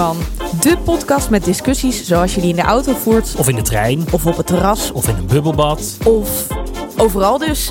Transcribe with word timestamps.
van? 0.00 0.16
De 0.60 0.76
podcast 0.84 1.30
met 1.30 1.44
discussies 1.44 2.06
zoals 2.06 2.34
je 2.34 2.40
die 2.40 2.50
in 2.50 2.56
de 2.56 2.62
auto 2.62 2.94
voert, 2.94 3.34
Of 3.36 3.48
in 3.48 3.54
de 3.54 3.62
trein. 3.62 4.04
of 4.10 4.26
op 4.26 4.36
het 4.36 4.46
terras, 4.46 4.92
Of 4.92 5.08
in 5.08 5.16
een 5.16 5.26
bubbelbad. 5.26 5.96
of 6.04 6.46
overal 6.96 7.38
dus. 7.38 7.70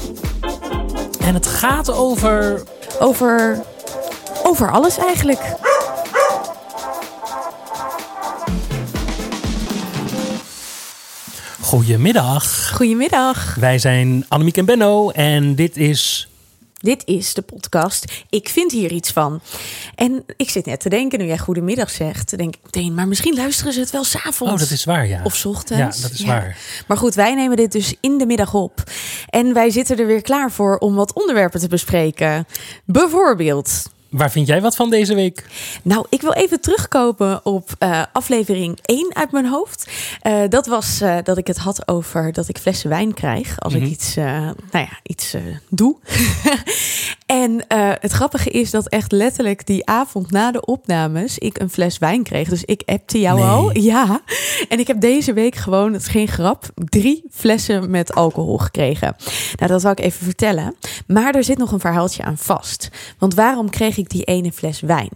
En 1.19 1.33
het 1.33 1.47
gaat 1.47 1.91
over... 1.91 2.63
Over. 2.99 3.61
over 4.43 4.71
alles 4.71 4.97
eigenlijk. 4.97 5.55
Goedemiddag. 11.61 12.71
Goedemiddag. 12.73 13.55
Wij 13.55 13.79
zijn 13.79 14.25
Annemiek 14.27 14.57
en 14.57 14.65
Benno. 14.65 15.09
En 15.09 15.55
dit 15.55 15.77
is... 15.77 16.29
Dit 16.79 17.01
is 17.05 17.33
de 17.33 17.41
podcast. 17.41 18.23
Ik 18.29 18.49
vind 18.49 18.71
hier 18.71 18.91
iets 18.91 19.11
van. 19.11 19.41
En 19.95 20.23
ik 20.37 20.49
zit 20.49 20.65
net 20.65 20.79
te 20.79 20.89
denken, 20.89 21.19
nu 21.19 21.25
jij 21.25 21.37
goedemiddag 21.37 21.89
zegt, 21.89 22.37
denk 22.37 22.55
ik 22.55 22.61
meteen, 22.63 22.93
maar 22.93 23.07
misschien 23.07 23.35
luisteren 23.35 23.73
ze 23.73 23.79
het 23.79 23.91
wel 23.91 24.03
s'avonds. 24.03 24.53
Oh, 24.53 24.59
dat 24.59 24.69
is 24.69 24.83
waar, 24.83 25.07
ja. 25.07 25.21
Of 25.23 25.35
's 25.35 25.45
ochtends. 25.45 25.97
Ja, 25.97 26.01
dat 26.01 26.11
is 26.11 26.25
waar. 26.25 26.57
Maar 26.87 26.97
goed, 26.97 27.13
wij 27.15 27.35
nemen 27.35 27.57
dit 27.57 27.71
dus 27.71 27.93
in 28.01 28.17
de 28.17 28.25
middag 28.25 28.53
op. 28.53 28.83
En 29.29 29.53
wij 29.53 29.69
zitten 29.69 29.97
er 29.97 30.05
weer 30.05 30.21
klaar 30.21 30.51
voor 30.51 30.77
om 30.77 30.95
wat 30.95 31.13
onderwerpen 31.13 31.59
te 31.59 31.67
bespreken. 31.67 32.47
Bijvoorbeeld. 32.85 33.83
Waar 34.09 34.31
vind 34.31 34.47
jij 34.47 34.61
wat 34.61 34.75
van 34.75 34.89
deze 34.89 35.15
week? 35.15 35.45
Nou, 35.83 36.05
ik 36.09 36.21
wil 36.21 36.33
even 36.33 36.61
terugkomen 36.61 37.45
op 37.45 37.69
eh, 37.79 38.03
aflevering 38.13 38.79
1 38.85 39.15
uit 39.15 39.31
mijn 39.31 39.45
hoofd. 39.47 39.89
Eh, 40.21 40.41
dat 40.49 40.67
was 40.67 41.01
eh, 41.01 41.17
dat 41.23 41.37
ik 41.37 41.47
het 41.47 41.57
had 41.57 41.87
over 41.87 42.33
dat 42.33 42.47
ik 42.47 42.57
flessen 42.57 42.89
wijn 42.89 43.13
krijg 43.13 43.59
als 43.59 43.73
Mhm. 43.73 43.83
ik 43.83 43.89
iets, 43.89 44.15
eh, 44.15 44.25
nou 44.45 44.55
ja, 44.71 44.89
iets 45.03 45.35
doe. 45.69 45.95
en 47.25 47.63
het 47.99 48.11
grappige 48.11 48.49
is 48.49 48.71
dat 48.71 48.87
echt 48.87 49.11
letterlijk 49.11 49.65
die 49.65 49.85
avond 49.85 50.31
na 50.31 50.51
de 50.51 50.65
opnames 50.65 51.37
ik 51.37 51.59
een 51.59 51.69
fles 51.69 51.97
wijn 51.97 52.23
kreeg. 52.23 52.49
Dus 52.49 52.63
ik 52.65 52.81
appte 52.85 53.19
jou 53.19 53.39
Nee. 53.39 53.47
al. 53.49 53.77
Ja. 53.89 54.21
En 54.69 54.79
ik 54.79 54.87
heb 54.87 55.01
deze 55.01 55.33
week 55.33 55.55
gewoon, 55.55 55.93
het 55.93 56.01
is 56.01 56.07
geen 56.07 56.27
grap, 56.27 56.65
drie 56.75 57.23
flessen 57.31 57.89
met 57.89 58.13
alcohol 58.13 58.57
gekregen. 58.57 59.15
Nou, 59.55 59.71
dat 59.71 59.81
zal 59.81 59.91
ik 59.91 59.99
even 59.99 60.25
vertellen. 60.25 60.75
Maar 61.07 61.35
er 61.35 61.43
zit 61.43 61.57
nog 61.57 61.71
een 61.71 61.79
verhaaltje 61.79 62.23
aan 62.23 62.37
vast. 62.37 62.89
Want 63.17 63.33
waarom 63.33 63.69
kreeg 63.69 63.97
ik 63.97 63.98
die 64.07 64.23
ene 64.23 64.51
fles 64.51 64.79
wijn? 64.79 65.09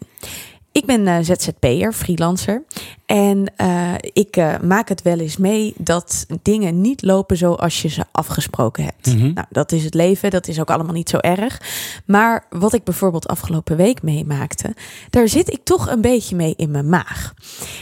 Ik 0.74 0.86
ben 0.86 1.08
eh, 1.08 1.18
ZZP'er, 1.22 1.94
freelancer. 1.94 2.64
En 3.06 3.54
eh, 3.56 3.94
ik 4.14 4.38
eh, 4.38 4.60
maak 4.60 4.90
het 4.90 5.02
wel 5.02 5.20
eens 5.20 5.38
mee 5.38 5.74
dat 5.78 6.26
dingen 6.42 6.82
niet 6.82 7.02
lopen 7.02 7.38
zoals 7.38 7.82
je 7.82 7.88
ze 7.88 8.06
afgesproken 8.12 8.84
hebt. 8.84 9.16
Mhm. 9.16 9.34
Nou, 9.34 9.48
dat 9.50 9.72
is 9.72 9.84
het 9.84 9.94
leven, 9.94 10.30
dat 10.30 10.48
is 10.48 10.60
ook 10.60 10.70
allemaal 10.70 10.94
niet 10.94 11.10
zo 11.10 11.18
erg. 11.18 11.62
Maar 12.06 12.46
wat 12.50 12.74
ik 12.74 12.84
bijvoorbeeld 12.84 13.28
afgelopen 13.28 13.78
week 13.78 14.02
meemaakte, 14.02 14.76
daar 15.10 15.28
zit 15.28 15.54
ik 15.54 15.64
toch 15.64 15.90
een 15.90 16.02
beetje 16.02 16.36
mee 16.36 16.54
in 16.58 16.72
mijn 16.72 16.90
maag. 16.90 17.34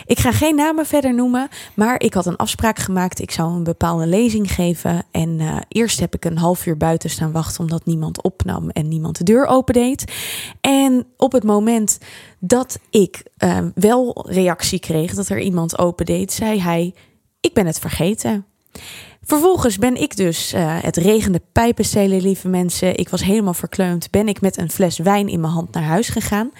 Ik 0.06 0.19
ga 0.19 0.31
geen 0.31 0.56
namen 0.56 0.86
verder 0.86 1.14
noemen, 1.14 1.47
maar 1.73 2.02
ik 2.02 2.14
had 2.14 2.25
een 2.25 2.36
afspraak 2.36 2.80
gemaakt. 2.80 3.22
Ik 3.22 3.31
zou 3.31 3.53
een 3.53 3.64
bepaalde 3.64 4.08
lezing 4.08 4.53
geven. 4.53 5.03
En 5.12 5.39
eerst 5.67 6.00
heb 6.00 6.16
ik 6.16 6.25
een 6.25 6.38
half 6.38 6.66
uur 6.66 6.78
buiten 6.78 7.09
staan 7.09 7.31
wachten 7.31 7.59
omdat 7.59 7.86
niemand 7.86 8.22
opnam 8.22 8.69
en 8.69 8.88
niemand 8.88 9.17
de 9.17 9.23
deur 9.23 9.45
opendeed. 9.45 10.14
En 10.62 11.06
op 11.17 11.31
het 11.31 11.44
moment 11.44 11.97
dat 12.44 12.80
ik 12.89 13.23
eh, 13.38 13.58
wel 13.75 14.25
reactie 14.30 14.80
kreeg, 14.80 15.14
dat 15.14 15.30
er 15.30 15.39
iemand 15.39 15.78
opendeed, 15.78 16.34
zei 16.34 16.61
hij: 16.61 16.94
Ik 17.39 17.53
ben 17.53 17.66
het 17.66 17.80
vergeten. 17.80 18.45
Vervolgens 19.23 19.78
ben 19.78 19.95
ik 19.95 20.16
dus, 20.16 20.53
eh, 20.53 20.78
het 20.81 20.97
regende 20.97 21.42
pijpenstelen, 21.52 22.22
lieve 22.22 22.47
mensen. 22.47 22.97
Ik 22.97 23.09
was 23.09 23.23
helemaal 23.23 23.53
verkleumd. 23.53 24.12
Ben 24.12 24.28
ik 24.28 24.42
met 24.42 24.58
een 24.58 24.72
fles 24.72 24.97
wijn 24.97 25.28
in 25.28 25.39
mijn 25.39 25.53
hand 25.53 25.73
naar 25.73 25.84
huis 25.84 26.09
gegaan. 26.09 26.52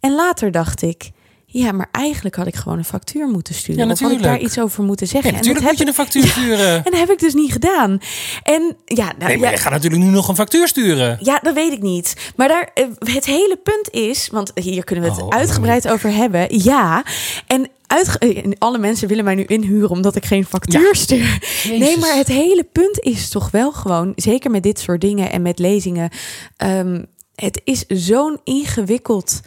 En 0.00 0.14
later 0.14 0.50
dacht 0.50 0.82
ik, 0.82 1.10
ja, 1.50 1.72
maar 1.72 1.88
eigenlijk 1.92 2.34
had 2.36 2.46
ik 2.46 2.54
gewoon 2.56 2.78
een 2.78 2.84
factuur 2.84 3.26
moeten 3.28 3.54
sturen. 3.54 3.86
Ja, 3.86 3.92
of 3.92 4.00
had 4.00 4.10
ik 4.10 4.22
daar 4.22 4.38
iets 4.38 4.58
over 4.58 4.84
moeten 4.84 5.06
zeggen. 5.06 5.30
Ja, 5.30 5.36
En 5.38 5.42
dat 5.44 5.54
natuurlijk 5.54 5.78
moet 5.78 5.98
je 5.98 6.02
heb 6.02 6.22
een 6.22 6.22
factuur 6.22 6.42
sturen. 6.42 6.74
En 6.84 6.90
dat 6.90 7.00
heb 7.00 7.10
ik 7.10 7.18
dus 7.18 7.34
niet 7.34 7.52
gedaan. 7.52 7.98
En 8.42 8.76
ja, 8.84 9.04
nou, 9.04 9.16
Nee, 9.18 9.36
maar 9.38 9.46
ja, 9.46 9.50
je 9.54 9.60
gaat 9.62 9.72
natuurlijk 9.72 10.02
nu 10.02 10.08
nog 10.10 10.28
een 10.28 10.34
factuur 10.34 10.68
sturen. 10.68 11.18
ja, 11.20 11.38
dat 11.42 11.54
weet 11.54 11.72
ik 11.72 11.82
niet. 11.82 12.32
Maar 12.36 12.48
daar, 12.48 12.70
eh, 12.74 12.84
het 12.98 13.24
hele 13.24 13.56
punt 13.62 13.90
is, 13.90 14.28
want 14.32 14.50
hier 14.54 14.84
kunnen 14.84 15.04
we 15.04 15.10
het 15.10 15.22
Oh, 15.22 15.28
uitgebreid 15.28 15.88
over 15.88 16.12
hebben. 16.12 16.62
Ja, 16.62 17.04
en 17.46 17.68
uitge- 17.86 18.18
eh, 18.18 18.44
en 18.44 18.54
alle 18.58 18.78
mensen 18.78 19.08
willen 19.08 19.24
mij 19.24 19.34
nu 19.34 19.44
inhuren 19.44 19.90
omdat 19.90 20.16
ik 20.16 20.24
geen 20.24 20.44
factuur 20.44 20.80
Ja. 20.86 20.94
stuur. 20.94 21.38
Nee, 21.78 21.98
maar 21.98 22.16
het 22.16 22.28
hele 22.28 22.64
punt 22.72 23.00
is 23.00 23.28
toch 23.28 23.50
wel 23.50 23.72
gewoon, 23.72 24.12
zeker 24.16 24.50
met 24.50 24.62
dit 24.62 24.78
soort 24.80 25.00
dingen 25.00 25.30
en 25.32 25.42
met 25.42 25.58
lezingen, 25.58 26.10
ehm, 26.56 27.04
het 27.34 27.60
is 27.64 27.84
zo'n 27.88 28.40
ingewikkeld 28.44 29.40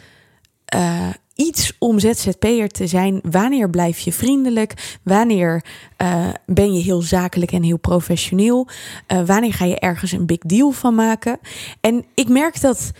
eh, 0.64 1.08
iets 1.34 1.72
om 1.78 1.98
ZZP'er 1.98 2.68
te 2.68 2.86
zijn. 2.86 3.20
Wanneer 3.30 3.70
blijf 3.70 3.98
je 3.98 4.12
vriendelijk? 4.12 4.98
Wanneer 5.02 5.64
eh, 5.96 6.28
ben 6.46 6.74
je 6.74 6.82
heel 6.82 7.02
zakelijk 7.02 7.52
en 7.52 7.62
heel 7.62 7.76
professioneel? 7.76 8.68
Eh, 9.06 9.26
wanneer 9.26 9.52
ga 9.52 9.64
je 9.64 9.78
ergens 9.78 10.12
een 10.12 10.26
big 10.26 10.38
deal 10.38 10.70
van 10.70 10.94
maken? 10.94 11.38
En 11.80 12.04
ik 12.14 12.28
merk 12.28 12.60
dat 12.60 12.90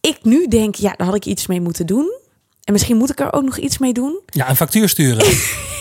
ik 0.00 0.18
nu 0.22 0.48
denk, 0.48 0.74
ja, 0.74 0.94
daar 0.96 1.06
had 1.06 1.16
ik 1.16 1.26
iets 1.26 1.46
mee 1.46 1.60
moeten 1.60 1.86
doen. 1.86 2.14
En 2.64 2.72
misschien 2.72 2.96
moet 2.96 3.10
ik 3.10 3.20
er 3.20 3.32
ook 3.32 3.44
nog 3.44 3.58
iets 3.58 3.78
mee 3.78 3.92
doen. 3.92 4.20
Ja, 4.26 4.48
een 4.48 4.56
factuur 4.56 4.88
sturen. 4.88 5.26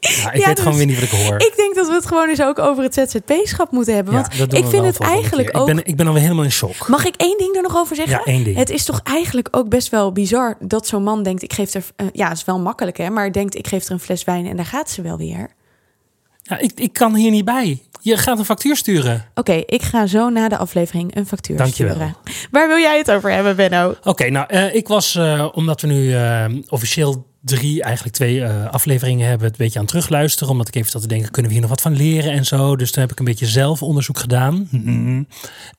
ja, 0.00 0.32
ik 0.32 0.38
Ja, 0.40 0.46
weet 0.46 0.58
gewoon 0.58 0.64
dus 0.64 0.76
weer 0.76 0.86
niet 0.86 0.94
wat 1.10 1.20
ik 1.20 1.26
hoor. 1.26 1.34
Ik 1.40 1.52
denk 1.56 1.74
dat 1.74 1.86
we 1.86 1.92
het 1.92 2.06
gewoon 2.06 2.28
eens 2.28 2.42
ook 2.42 2.58
over 2.58 2.82
het 2.82 2.94
ZZP-schap 2.94 3.70
moeten 3.70 3.94
hebben. 3.94 4.14
Want 4.14 4.52
ik 4.54 4.66
vind 4.66 4.84
het 4.84 4.98
eigenlijk 4.98 5.56
ook... 5.58 5.68
Ik 5.68 5.74
ben, 5.74 5.84
ik 5.86 5.96
ben 5.96 6.06
alweer 6.06 6.22
helemaal 6.22 6.44
in 6.44 6.50
shock. 6.52 6.88
Mag 6.88 7.04
ik 7.04 7.14
één 7.16 7.38
ding 7.38 7.56
er 7.56 7.62
nog 7.62 7.76
over 7.76 7.96
zeggen? 7.96 8.14
Ja, 8.18 8.24
één 8.32 8.44
ding. 8.44 8.56
Het 8.56 8.70
is 8.70 8.84
toch 8.84 9.00
eigenlijk 9.04 9.48
ook 9.50 9.68
best 9.68 9.88
wel 9.88 10.12
bizar 10.12 10.56
dat 10.60 10.86
zo'n 10.86 11.02
man 11.02 11.22
denkt: 11.22 11.42
ik 11.42 11.52
geef 11.52 11.74
er. 11.74 11.84
eh, 11.96 12.06
ja, 12.12 12.28
het 12.28 12.36
is 12.36 12.44
wel 12.44 12.58
makkelijk 12.60 12.96
hè, 12.96 13.10
maar 13.10 13.32
denkt: 13.32 13.54
ik 13.54 13.66
geef 13.66 13.84
er 13.84 13.90
een 13.92 14.00
fles 14.00 14.24
wijn 14.24 14.46
en 14.46 14.56
daar 14.56 14.66
gaat 14.66 14.90
ze 14.90 15.02
wel 15.02 15.16
weer. 15.18 15.48
Ja, 16.42 16.58
ik, 16.58 16.72
ik 16.74 16.92
kan 16.92 17.14
hier 17.14 17.30
niet 17.30 17.44
bij. 17.44 17.82
Je 18.00 18.16
gaat 18.16 18.38
een 18.38 18.44
factuur 18.44 18.76
sturen. 18.76 19.24
Oké, 19.34 19.52
ik 19.66 19.82
ga 19.82 20.06
zo 20.06 20.28
na 20.28 20.48
de 20.48 20.56
aflevering 20.56 21.16
een 21.16 21.26
factuur 21.26 21.56
Dankjewel. 21.56 21.94
sturen. 21.94 22.16
Waar 22.50 22.68
wil 22.68 22.78
jij 22.78 22.98
het 22.98 23.10
over 23.10 23.30
hebben, 23.32 23.56
Benno? 23.56 23.94
Oké, 24.04 24.30
nou, 24.30 24.46
eh, 24.48 24.74
ik 24.74 24.88
was, 24.88 25.14
eh, 25.14 25.48
omdat 25.52 25.80
we 25.80 25.86
nu 25.86 26.14
officieel 26.68 27.26
drie, 27.46 27.82
eigenlijk 27.82 28.14
twee 28.14 28.42
eh, 28.42 28.66
afleveringen 28.66 29.28
hebben, 29.28 29.46
het 29.46 29.58
een 29.58 29.64
beetje 29.64 29.78
aan 29.78 29.84
het 29.84 29.94
terugluisteren. 29.94 30.52
Omdat 30.52 30.68
ik 30.68 30.74
even 30.74 30.90
zat 30.90 31.02
te 31.02 31.08
denken, 31.08 31.30
kunnen 31.30 31.50
we 31.50 31.56
hier 31.58 31.66
nog 31.66 31.76
wat 31.76 31.80
van 31.80 31.96
leren 31.96 32.32
en 32.32 32.44
zo. 32.44 32.76
Dus 32.76 32.90
toen 32.90 33.02
heb 33.02 33.12
ik 33.12 33.18
een 33.18 33.24
beetje 33.24 33.46
zelf 33.46 33.82
onderzoek 33.82 34.18
gedaan. 34.18 34.68
Mhm. 34.70 35.22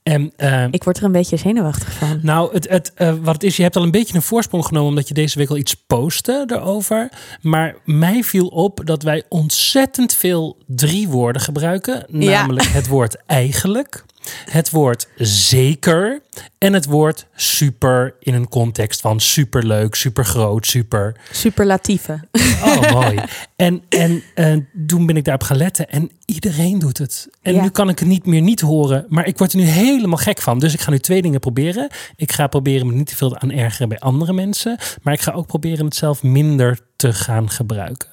En 0.03 0.33
eh, 0.35 0.65
Ik 0.71 0.83
word 0.83 0.97
er 0.97 1.03
een 1.03 1.11
beetje 1.11 1.37
zenuwachtig 1.37 1.93
van. 1.93 2.19
nou, 2.21 2.53
het, 2.53 2.69
het, 2.69 2.91
eh, 2.95 3.13
wat 3.21 3.33
het 3.33 3.43
is, 3.43 3.55
je 3.55 3.63
hebt 3.63 3.75
al 3.75 3.83
een 3.83 3.91
beetje 3.91 4.15
een 4.15 4.21
voorsprong 4.21 4.65
genomen 4.65 4.89
omdat 4.89 5.07
je 5.07 5.13
deze 5.13 5.37
week 5.37 5.49
al 5.49 5.57
iets 5.57 5.75
postte 5.87 6.43
erover. 6.47 7.11
Maar 7.41 7.75
mij 7.85 8.23
viel 8.23 8.47
op 8.47 8.81
dat 8.83 9.03
wij 9.03 9.23
ontzettend 9.29 10.13
veel 10.13 10.57
drie 10.65 11.07
woorden 11.07 11.41
gebruiken. 11.41 12.05
Ja. 12.09 12.39
Namelijk 12.39 12.67
het 12.67 12.87
woord 12.87 13.15
eigenlijk, 13.25 14.05
het 14.49 14.69
woord 14.69 15.07
zeker 15.15 16.21
en 16.57 16.73
het 16.73 16.85
woord 16.85 17.27
super 17.35 18.15
in 18.19 18.33
een 18.33 18.49
context 18.49 19.01
van 19.01 19.19
superleuk, 19.19 19.95
supergroot, 19.95 20.65
super. 20.67 21.15
Superlatieve. 21.31 22.19
Oh, 22.63 22.91
mooi. 22.91 23.19
En, 23.55 23.81
en 23.89 24.23
eh, 24.35 24.55
toen 24.87 25.05
ben 25.05 25.17
ik 25.17 25.23
daarop 25.23 25.43
gaan 25.43 25.57
letten 25.57 25.89
en 25.89 26.11
iedereen 26.25 26.79
doet 26.79 26.97
het. 26.97 27.27
En 27.41 27.53
Ja. 27.53 27.61
nu 27.61 27.69
kan 27.69 27.89
ik 27.89 27.99
het 27.99 28.07
niet 28.07 28.25
meer 28.25 28.41
niet 28.41 28.61
horen, 28.61 29.05
maar 29.09 29.27
ik 29.27 29.37
word 29.37 29.51
er 29.53 29.57
nu 29.59 29.65
helemaal 29.65 30.17
gek 30.17 30.41
van. 30.41 30.59
Dus 30.59 30.73
ik 30.73 30.79
ga 30.81 30.91
nu 30.91 30.99
twee 30.99 31.21
dingen 31.21 31.39
proberen. 31.39 31.89
Ik 32.15 32.31
ga 32.31 32.47
proberen 32.47 32.87
me 32.87 32.93
niet 32.93 33.07
te 33.07 33.15
veel 33.15 33.37
aan 33.37 33.51
ergeren 33.51 33.89
bij 33.89 33.99
andere 33.99 34.33
mensen, 34.33 34.77
maar 35.01 35.13
ik 35.13 35.21
ga 35.21 35.31
ook 35.31 35.47
proberen 35.47 35.85
het 35.85 35.95
zelf 35.95 36.23
minder 36.23 36.79
te 36.95 37.13
gaan 37.13 37.49
gebruiken. 37.49 38.07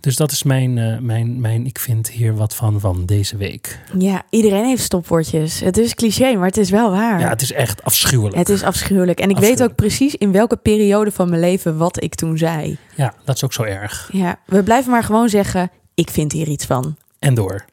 Dus 0.00 0.16
dat 0.16 0.32
is 0.32 0.42
mijn, 0.42 0.78
eh, 0.78 0.98
mijn, 0.98 1.40
mijn 1.40 1.66
ik 1.66 1.78
vind 1.78 2.08
hier 2.08 2.34
wat 2.34 2.54
van 2.54 2.80
van 2.80 3.06
deze 3.06 3.36
week. 3.36 3.78
Ja, 3.98 4.22
iedereen 4.30 4.64
heeft 4.64 4.82
stopwoordjes. 4.82 5.60
Het 5.60 5.78
is 5.78 5.94
cliché, 5.94 6.34
maar 6.34 6.46
het 6.46 6.56
is 6.56 6.70
wel 6.70 6.90
waar. 6.90 7.20
Ja, 7.20 7.28
het 7.28 7.42
is 7.42 7.52
echt 7.52 7.82
afschuwelijk. 7.82 8.36
Het 8.36 8.48
is 8.48 8.62
afschuwelijk. 8.62 9.20
En 9.20 9.30
ik 9.30 9.38
weet 9.38 9.62
ook 9.62 9.74
precies 9.74 10.14
in 10.14 10.32
welke 10.32 10.56
periode 10.56 11.12
van 11.12 11.28
mijn 11.28 11.40
leven 11.40 11.76
wat 11.76 12.02
ik 12.02 12.14
toen 12.14 12.38
zei. 12.38 12.78
Ja, 12.94 13.14
dat 13.24 13.36
is 13.36 13.44
ook 13.44 13.52
zo 13.52 13.62
erg. 13.62 14.08
Ja, 14.12 14.38
we 14.46 14.62
blijven 14.62 14.90
maar 14.90 15.04
gewoon 15.04 15.28
zeggen: 15.28 15.70
ik 15.94 16.10
vind 16.10 16.32
hier 16.32 16.48
iets 16.48 16.66
van. 16.66 16.96
En 17.18 17.34
door. 17.34 17.64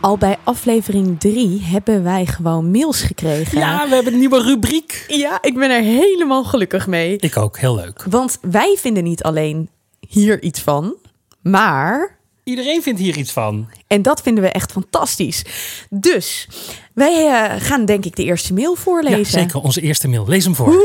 Al 0.00 0.18
bij 0.18 0.36
aflevering 0.44 1.20
3 1.20 1.62
hebben 1.62 2.02
wij 2.02 2.26
gewoon 2.26 2.70
mails 2.70 3.02
gekregen. 3.02 3.58
Ja, 3.58 3.88
we 3.88 3.94
hebben 3.94 4.12
een 4.12 4.18
nieuwe 4.18 4.42
rubriek. 4.42 5.04
Ja, 5.08 5.38
ik 5.42 5.54
ben 5.54 5.70
er 5.70 5.82
helemaal 5.82 6.44
gelukkig 6.44 6.86
mee. 6.86 7.16
Ik 7.16 7.36
ook, 7.36 7.58
heel 7.58 7.74
leuk. 7.74 8.04
Want 8.08 8.38
wij 8.40 8.76
vinden 8.78 9.04
niet 9.04 9.22
alleen 9.22 9.68
hier 10.08 10.42
iets 10.42 10.60
van, 10.60 10.94
maar. 11.42 12.18
Iedereen 12.44 12.82
vindt 12.82 13.00
hier 13.00 13.16
iets 13.16 13.32
van. 13.32 13.68
En 13.86 14.02
dat 14.02 14.20
vinden 14.20 14.44
we 14.44 14.50
echt 14.50 14.72
fantastisch. 14.72 15.44
Dus 15.90 16.48
wij 16.94 17.26
eh, 17.26 17.60
gaan 17.60 17.84
denk 17.84 18.04
ik 18.04 18.16
de 18.16 18.24
eerste 18.24 18.54
mail 18.54 18.74
voorlezen. 18.74 19.18
Ja, 19.18 19.24
zeker. 19.24 19.60
Onze 19.60 19.80
eerste 19.80 20.08
mail. 20.08 20.28
Lees 20.28 20.44
hem 20.44 20.54
voor. 20.54 20.82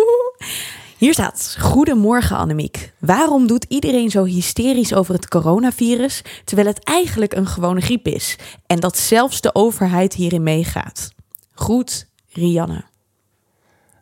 Hier 0.97 1.13
staat: 1.13 1.55
Goedemorgen 1.59 2.37
Annemiek. 2.37 2.93
Waarom 2.99 3.47
doet 3.47 3.65
iedereen 3.67 4.09
zo 4.09 4.23
hysterisch 4.23 4.93
over 4.93 5.13
het 5.13 5.27
coronavirus 5.27 6.21
terwijl 6.43 6.67
het 6.67 6.83
eigenlijk 6.83 7.33
een 7.33 7.47
gewone 7.47 7.81
griep 7.81 8.07
is 8.07 8.37
en 8.67 8.79
dat 8.79 8.97
zelfs 8.97 9.41
de 9.41 9.55
overheid 9.55 10.13
hierin 10.13 10.43
meegaat? 10.43 11.11
Groet, 11.53 12.07
Rianne. 12.29 12.83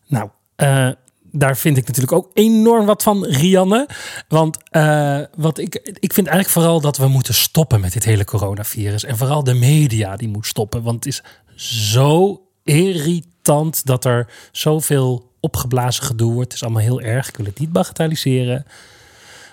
Nou, 0.08 0.30
eh, 0.56 0.90
daar 1.32 1.58
vind 1.58 1.78
ik 1.78 1.88
natuurlijk 1.88 2.14
ook 2.14 2.30
enorm 2.34 2.86
wat 2.86 3.04
van, 3.04 3.26
Rianne. 3.26 3.90
Want 4.28 4.58
eh, 4.70 5.20
wat 5.36 5.58
ik, 5.58 5.76
ik 6.00 6.14
vind 6.14 6.28
eigenlijk 6.28 6.50
vooral 6.50 6.82
dat 6.82 6.98
we 6.98 7.08
moeten 7.08 7.34
stoppen 7.34 7.82
met 7.82 7.94
dit 7.94 8.04
hele 8.04 8.26
coronavirus. 8.26 9.04
En 9.04 9.18
vooral 9.18 9.44
de 9.44 9.54
media 9.54 10.16
die 10.16 10.28
moet 10.28 10.48
stoppen. 10.48 10.84
Want 10.84 11.04
het 11.04 11.14
is 11.14 11.24
zo 11.56 12.42
irritant 12.64 13.86
dat 13.86 14.06
er 14.06 14.28
zoveel 14.52 15.33
opgeblazen 15.44 16.04
gedoe 16.04 16.34
wordt. 16.34 16.52
Het 16.52 16.54
is 16.54 16.64
allemaal 16.64 16.82
heel 16.82 17.02
erg. 17.02 17.30
Ik 17.30 17.36
wil 17.36 17.46
het 17.46 17.60
niet 17.60 17.72
bagatelliseren. 17.72 18.66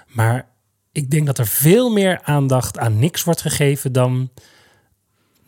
Maar 0.07 0.47
ik 0.93 1.11
denk 1.11 1.27
dat 1.27 1.39
er 1.39 1.47
veel 1.47 1.91
meer 1.91 2.21
aandacht 2.23 2.79
aan 2.79 2.99
niks 2.99 3.25
wordt 3.25 3.41
gegeven 3.41 3.93
dan. 3.93 4.31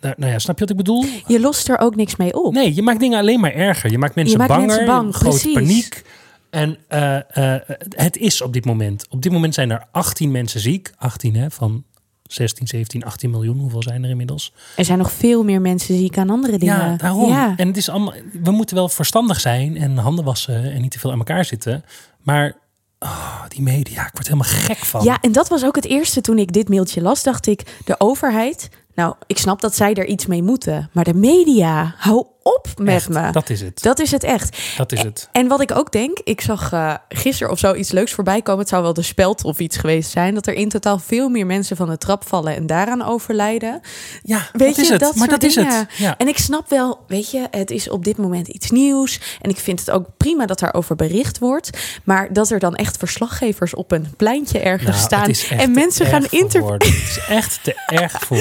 Nou, 0.00 0.14
nou 0.16 0.32
ja, 0.32 0.38
snap 0.38 0.54
je 0.54 0.60
wat 0.60 0.70
ik 0.70 0.76
bedoel? 0.76 1.04
Je 1.26 1.40
lost 1.40 1.68
er 1.68 1.78
ook 1.78 1.96
niks 1.96 2.16
mee 2.16 2.42
op. 2.42 2.52
Nee, 2.52 2.74
je 2.74 2.82
maakt 2.82 3.00
dingen 3.00 3.18
alleen 3.18 3.40
maar 3.40 3.54
erger. 3.54 3.90
Je 3.90 3.98
maakt 3.98 4.14
mensen 4.14 4.38
maakt 4.38 4.50
banger, 4.50 4.66
mensen 4.66 4.86
bang, 4.86 5.14
grote 5.14 5.50
paniek. 5.52 6.04
En 6.50 6.78
eh, 6.88 7.54
eh, 7.54 7.60
het 7.96 8.16
is 8.16 8.40
op 8.40 8.52
dit 8.52 8.64
moment. 8.64 9.06
Op 9.08 9.22
dit 9.22 9.32
moment 9.32 9.54
zijn 9.54 9.70
er 9.70 9.86
18 9.90 10.30
mensen 10.30 10.60
ziek. 10.60 10.92
18 10.96 11.36
hè, 11.36 11.50
van 11.50 11.84
16, 12.32 12.66
17, 12.66 13.04
18 13.04 13.30
miljoen. 13.30 13.58
Hoeveel 13.58 13.82
zijn 13.82 14.04
er 14.04 14.10
inmiddels? 14.10 14.52
Er 14.76 14.84
zijn 14.84 14.98
nog 14.98 15.12
veel 15.12 15.44
meer 15.44 15.60
mensen 15.60 15.96
ziek 15.96 16.18
aan 16.18 16.30
andere 16.30 16.58
dingen. 16.58 16.76
Ja, 16.76 16.96
daarom. 16.96 17.28
Ja. 17.28 17.54
En 17.56 17.66
het 17.66 17.76
is 17.76 17.88
allemaal, 17.88 18.14
we 18.42 18.50
moeten 18.50 18.76
wel 18.76 18.88
verstandig 18.88 19.40
zijn 19.40 19.76
en 19.76 19.96
handen 19.96 20.24
wassen 20.24 20.72
en 20.72 20.80
niet 20.80 20.90
te 20.90 20.98
veel 20.98 21.12
aan 21.12 21.18
elkaar 21.18 21.44
zitten. 21.44 21.84
Maar 22.22 22.54
oh, 22.98 23.42
die 23.48 23.62
media, 23.62 24.06
ik 24.06 24.12
word 24.12 24.26
helemaal 24.26 24.48
gek 24.48 24.78
van. 24.78 25.04
Ja, 25.04 25.18
en 25.20 25.32
dat 25.32 25.48
was 25.48 25.64
ook 25.64 25.76
het 25.76 25.86
eerste 25.86 26.20
toen 26.20 26.38
ik 26.38 26.52
dit 26.52 26.68
mailtje 26.68 27.02
las. 27.02 27.22
Dacht 27.22 27.46
ik, 27.46 27.78
de 27.84 28.00
overheid. 28.00 28.68
Nou, 28.94 29.14
ik 29.26 29.38
snap 29.38 29.60
dat 29.60 29.76
zij 29.76 29.94
er 29.94 30.06
iets 30.06 30.26
mee 30.26 30.42
moeten. 30.42 30.90
Maar 30.92 31.04
de 31.04 31.14
media, 31.14 31.94
hou 31.98 32.26
op 32.42 32.68
met 32.76 32.94
Echt, 32.94 33.08
me. 33.08 33.32
Dat 33.32 33.50
is 33.50 33.60
het. 33.60 33.82
Dat 33.82 33.98
is 33.98 34.10
het 34.10 34.24
echt. 34.24 34.58
Dat 34.76 34.92
is 34.92 35.02
het. 35.02 35.28
En 35.32 35.48
wat 35.48 35.60
ik 35.60 35.72
ook 35.76 35.92
denk, 35.92 36.18
ik 36.24 36.40
zag 36.40 36.72
eh 36.72 36.94
gisteren 37.08 37.52
of 37.52 37.58
zo 37.58 37.74
iets 37.74 37.90
leuks 37.90 38.12
voorbij 38.12 38.42
komen. 38.42 38.60
Het 38.60 38.68
zou 38.68 38.82
wel 38.82 38.92
de 38.92 39.02
speld 39.02 39.44
of 39.44 39.58
iets 39.58 39.76
geweest 39.76 40.10
zijn. 40.10 40.34
Dat 40.34 40.46
er 40.46 40.54
in 40.54 40.68
totaal 40.68 40.98
veel 40.98 41.28
meer 41.28 41.46
mensen 41.46 41.76
van 41.76 41.88
de 41.88 41.98
trap 41.98 42.28
vallen 42.28 42.56
en 42.56 42.66
daaraan 42.66 43.02
overlijden. 43.02 43.80
Ja, 44.22 44.48
Weet 44.52 44.68
dat 44.68 44.78
is 44.78 44.86
je, 44.86 44.92
het. 44.92 45.00
dat 45.02 45.14
maar 45.14 45.28
dat 45.28 45.42
is 45.42 45.54
het. 45.54 45.86
Ja. 45.96 46.16
En 46.18 46.28
ik 46.28 46.38
snap 46.38 46.70
wel, 46.70 46.98
weet 47.06 47.30
je, 47.30 47.46
het 47.50 47.70
is 47.70 47.88
op 47.88 48.04
dit 48.04 48.16
moment 48.16 48.48
iets 48.48 48.70
nieuws. 48.70 49.20
En 49.40 49.50
ik 49.50 49.58
vind 49.58 49.80
het 49.80 49.90
ook 49.90 50.06
prima 50.16 50.46
dat 50.46 50.58
daarover 50.58 50.96
bericht 50.96 51.38
wordt. 51.38 51.70
Maar 52.04 52.32
dat 52.32 52.50
er 52.50 52.58
dan 52.58 52.74
echt 52.74 52.96
verslaggevers 52.96 53.74
op 53.74 53.92
een 53.92 54.14
pleintje 54.16 54.58
ergens 54.58 55.08
Nou, 55.10 55.32
staan. 55.32 55.58
En 55.58 55.72
mensen 55.72 56.06
gaan 56.06 56.26
interviewen. 56.30 56.72
Het 56.72 56.82
is 56.84 57.20
echt 57.28 57.58
te 57.64 57.74
erg 58.00 58.20
voor. 58.20 58.38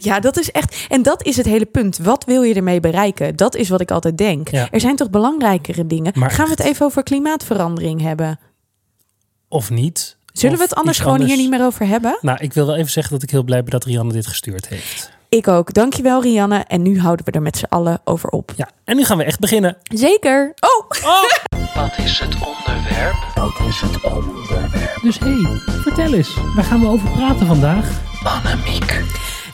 Ja, 0.00 0.20
dat 0.20 0.38
is 0.38 0.50
echt. 0.50 0.76
En 0.88 1.02
dat 1.02 1.24
is 1.24 1.36
het 1.36 1.46
hele 1.46 1.66
punt. 1.66 1.98
Wat 1.98 2.24
wil 2.24 2.42
je 2.42 2.54
ermee 2.54 2.80
bereiken? 2.80 3.21
Dat 3.30 3.54
is 3.56 3.68
wat 3.68 3.80
ik 3.80 3.90
altijd 3.90 4.18
denk. 4.18 4.48
Ja. 4.50 4.68
Er 4.70 4.80
zijn 4.80 4.96
toch 4.96 5.10
belangrijkere 5.10 5.86
dingen. 5.86 6.12
Maar 6.16 6.30
Gaan 6.30 6.44
we 6.44 6.50
het 6.50 6.60
even 6.60 6.86
over 6.86 7.02
klimaatverandering 7.02 8.00
hebben? 8.00 8.38
Of 9.48 9.70
niet. 9.70 10.16
Zullen 10.32 10.52
Of 10.52 10.58
we 10.62 10.64
het 10.68 10.74
anders 10.74 10.98
gewoon 10.98 11.12
anders. 11.12 11.30
hier 11.32 11.40
niet 11.40 11.50
meer 11.50 11.64
over 11.66 11.86
hebben? 11.86 12.18
Nou, 12.20 12.38
ik 12.40 12.52
wil 12.52 12.66
wel 12.66 12.76
even 12.76 12.90
zeggen 12.90 13.12
dat 13.12 13.22
ik 13.22 13.30
heel 13.30 13.42
blij 13.42 13.62
ben 13.62 13.70
dat 13.70 13.84
Rianne 13.84 14.12
dit 14.12 14.26
gestuurd 14.26 14.68
heeft. 14.68 15.10
Ik 15.28 15.48
ook. 15.48 15.72
Dankjewel, 15.74 16.22
Rianne. 16.22 16.58
En 16.58 16.82
nu 16.82 17.00
houden 17.00 17.24
we 17.24 17.30
er 17.30 17.42
met 17.42 17.56
z'n 17.56 17.64
allen 17.68 18.00
over 18.04 18.28
op. 18.28 18.52
Ja, 18.56 18.68
en 18.84 18.96
nu 18.96 19.04
gaan 19.04 19.16
we 19.18 19.24
echt 19.24 19.38
beginnen. 19.38 19.76
Zeker. 19.82 20.54
Oh! 20.60 20.90
Wat 21.74 21.98
is 21.98 22.18
het 22.18 22.34
onderwerp? 22.34 23.14
Wat 23.34 23.66
is 23.68 23.80
het 23.80 24.02
onderwerp? 24.12 24.98
Dus 25.02 25.18
hé, 25.18 25.26
hey, 25.40 25.58
vertel 25.82 26.14
eens. 26.14 26.34
Waar 26.54 26.64
gaan 26.64 26.80
we 26.80 26.86
over 26.86 27.10
praten 27.10 27.46
vandaag? 27.46 28.00
Annemiek. 28.24 29.02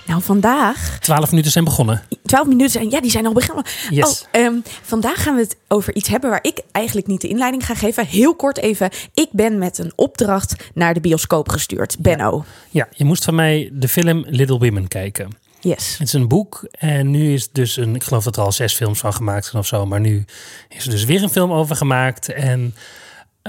Nou, 0.07 0.23
vandaag. 0.23 0.99
Twaalf 1.01 1.31
minuten 1.31 1.53
zijn 1.53 1.65
begonnen. 1.65 2.03
12 2.29 2.47
minuten 2.47 2.71
zijn. 2.71 2.91
Ja, 2.91 3.01
die 3.01 3.11
zijn 3.11 3.27
al 3.27 3.33
begonnen. 3.33 3.65
Yes. 3.91 4.23
Oh, 4.23 4.41
ehm, 4.41 4.55
vandaag 4.83 5.23
gaan 5.23 5.35
we 5.35 5.41
het 5.41 5.57
over 5.69 5.95
iets 5.95 6.09
hebben 6.09 6.31
waar 6.31 6.43
ik 6.43 6.61
eigenlijk 6.73 7.07
niet 7.07 7.21
de 7.21 7.29
inleiding 7.29 7.67
ga 7.67 7.75
geven. 7.75 8.07
Heel 8.07 8.35
kort 8.35 8.59
even. 8.59 8.91
Ik 9.15 9.29
ben 9.33 9.59
met 9.59 9.79
een 9.79 9.93
opdracht 9.95 10.55
naar 10.75 10.95
de 10.95 11.01
bioscoop 11.01 11.49
gestuurd. 11.49 11.99
Benno. 11.99 12.45
Ja, 12.71 12.89
je 12.91 13.05
moest 13.05 13.25
van 13.25 13.35
mij 13.35 13.71
de 13.73 13.89
film 13.89 14.25
Little 14.29 14.59
Women 14.59 14.89
kijken. 14.89 15.31
Yes. 15.61 15.99
Het 15.99 16.07
is 16.07 16.13
een 16.13 16.29
boek 16.29 16.69
en 16.71 17.11
nu 17.11 17.33
is 17.33 17.51
dus 17.53 17.77
een, 17.77 17.95
ik 17.95 18.05
geloof 18.05 18.25
dat 18.25 18.37
er 18.37 18.43
al 18.43 18.53
zes 18.53 18.75
films 18.75 18.99
van 18.99 19.13
gemaakt 19.13 19.45
zijn 19.45 19.63
of 19.63 19.67
zo, 19.67 19.87
maar 19.87 20.01
nu 20.01 20.25
is 20.69 20.85
er 20.85 20.91
dus 20.91 21.05
weer 21.05 21.23
een 21.23 21.31
film 21.31 21.53
over 21.53 21.77
gemaakt. 21.77 22.33
En 22.33 22.75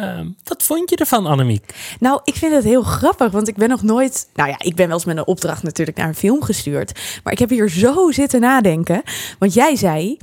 ehm, 0.01 0.27
wat 0.43 0.63
vond 0.63 0.89
je 0.89 0.95
ervan, 0.95 1.25
Annemiek? 1.25 1.73
Nou, 1.99 2.19
ik 2.23 2.35
vind 2.35 2.53
het 2.53 2.63
heel 2.63 2.81
grappig, 2.83 3.31
want 3.31 3.47
ik 3.47 3.55
ben 3.55 3.69
nog 3.69 3.83
nooit. 3.83 4.27
Nou 4.35 4.49
ja, 4.49 4.55
ik 4.59 4.75
ben 4.75 4.85
wel 4.87 4.95
eens 4.95 5.05
met 5.05 5.17
een 5.17 5.27
opdracht 5.27 5.63
natuurlijk 5.63 5.97
naar 5.97 6.07
een 6.07 6.15
film 6.15 6.43
gestuurd. 6.43 6.99
Maar 7.23 7.33
ik 7.33 7.39
heb 7.39 7.49
hier 7.49 7.69
zo 7.69 8.11
zitten 8.11 8.41
nadenken. 8.41 9.01
Want 9.39 9.53
jij 9.53 9.75
zei. 9.75 10.17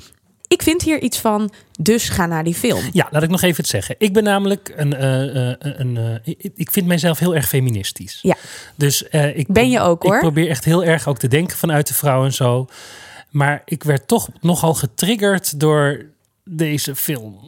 Ik 0.49 0.62
vind 0.62 0.82
hier 0.82 1.00
iets 1.00 1.19
van, 1.19 1.50
dus 1.81 2.08
ga 2.08 2.26
naar 2.26 2.44
die 2.44 2.55
film. 2.55 2.81
Ja, 2.93 3.08
laat 3.11 3.23
ik 3.23 3.28
nog 3.31 3.43
even 3.43 3.56
het 3.56 3.67
zeggen. 3.69 3.94
Ik 3.99 4.12
ben 4.12 4.25
namelijk 4.25 4.73
een, 4.76 4.94
eh, 4.94 5.50
eh, 5.50 5.56
een 5.61 5.96
eh, 6.25 6.34
ik- 6.55 6.70
vind 6.70 6.87
mijzelf 6.87 7.19
heel 7.19 7.34
erg 7.34 7.49
feministisch. 7.49 8.19
Ja. 8.22 8.37
Dus 8.75 9.02
ik 9.34 9.46
Ben 9.49 9.70
je 9.70 9.81
ook, 9.81 10.02
hoor. 10.02 10.14
Ik 10.14 10.20
probeer 10.20 10.49
echt 10.49 10.64
heel 10.64 10.84
erg 10.84 11.08
ook 11.08 11.19
te 11.19 11.29
denken 11.29 11.56
vanuit 11.56 11.87
de 11.88 11.94
vrouw 11.94 12.25
en 12.25 12.32
zo. 12.32 12.67
Maar 13.31 13.62
ik 13.64 13.82
werd 13.84 14.08
toch 14.08 14.29
nogal 14.40 14.75
getriggerd 14.75 15.61
door 15.61 16.05
deze 16.50 16.94
film. 16.94 17.38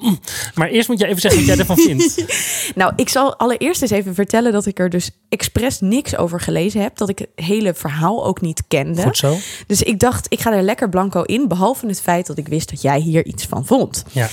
Maar 0.54 0.68
eerst 0.68 0.88
moet 0.88 0.98
jij 0.98 1.08
even 1.08 1.20
zeggen 1.20 1.40
wat 1.40 1.48
jij 1.48 1.58
ervan 1.58 1.76
vindt. 1.76 2.16
Nou, 2.74 2.92
ik 2.96 3.08
zal 3.08 3.36
allereerst 3.36 3.82
eens 3.82 3.90
even 3.90 4.14
vertellen 4.14 4.52
dat 4.52 4.66
ik 4.66 4.78
er 4.78 4.90
dus 4.90 5.10
expres 5.28 5.80
niks 5.80 6.16
over 6.16 6.40
gelezen 6.40 6.82
heb. 6.82 6.96
Dat 6.96 7.08
ik 7.08 7.18
het 7.18 7.28
hele 7.34 7.74
verhaal 7.74 8.24
ook 8.24 8.40
niet 8.40 8.62
kende. 8.68 9.02
Goed 9.02 9.16
zo. 9.16 9.36
Dus 9.66 9.82
ik 9.82 9.98
dacht, 9.98 10.26
ik 10.28 10.40
ga 10.40 10.52
er 10.52 10.62
lekker 10.62 10.88
blanco 10.88 11.22
in. 11.22 11.48
Behalve 11.48 11.86
het 11.86 12.00
feit 12.00 12.26
dat 12.26 12.38
ik 12.38 12.48
wist 12.48 12.70
dat 12.70 12.82
jij 12.82 13.00
hier 13.00 13.24
iets 13.24 13.44
van 13.44 13.66
vond. 13.66 14.04
Ja. 14.12 14.28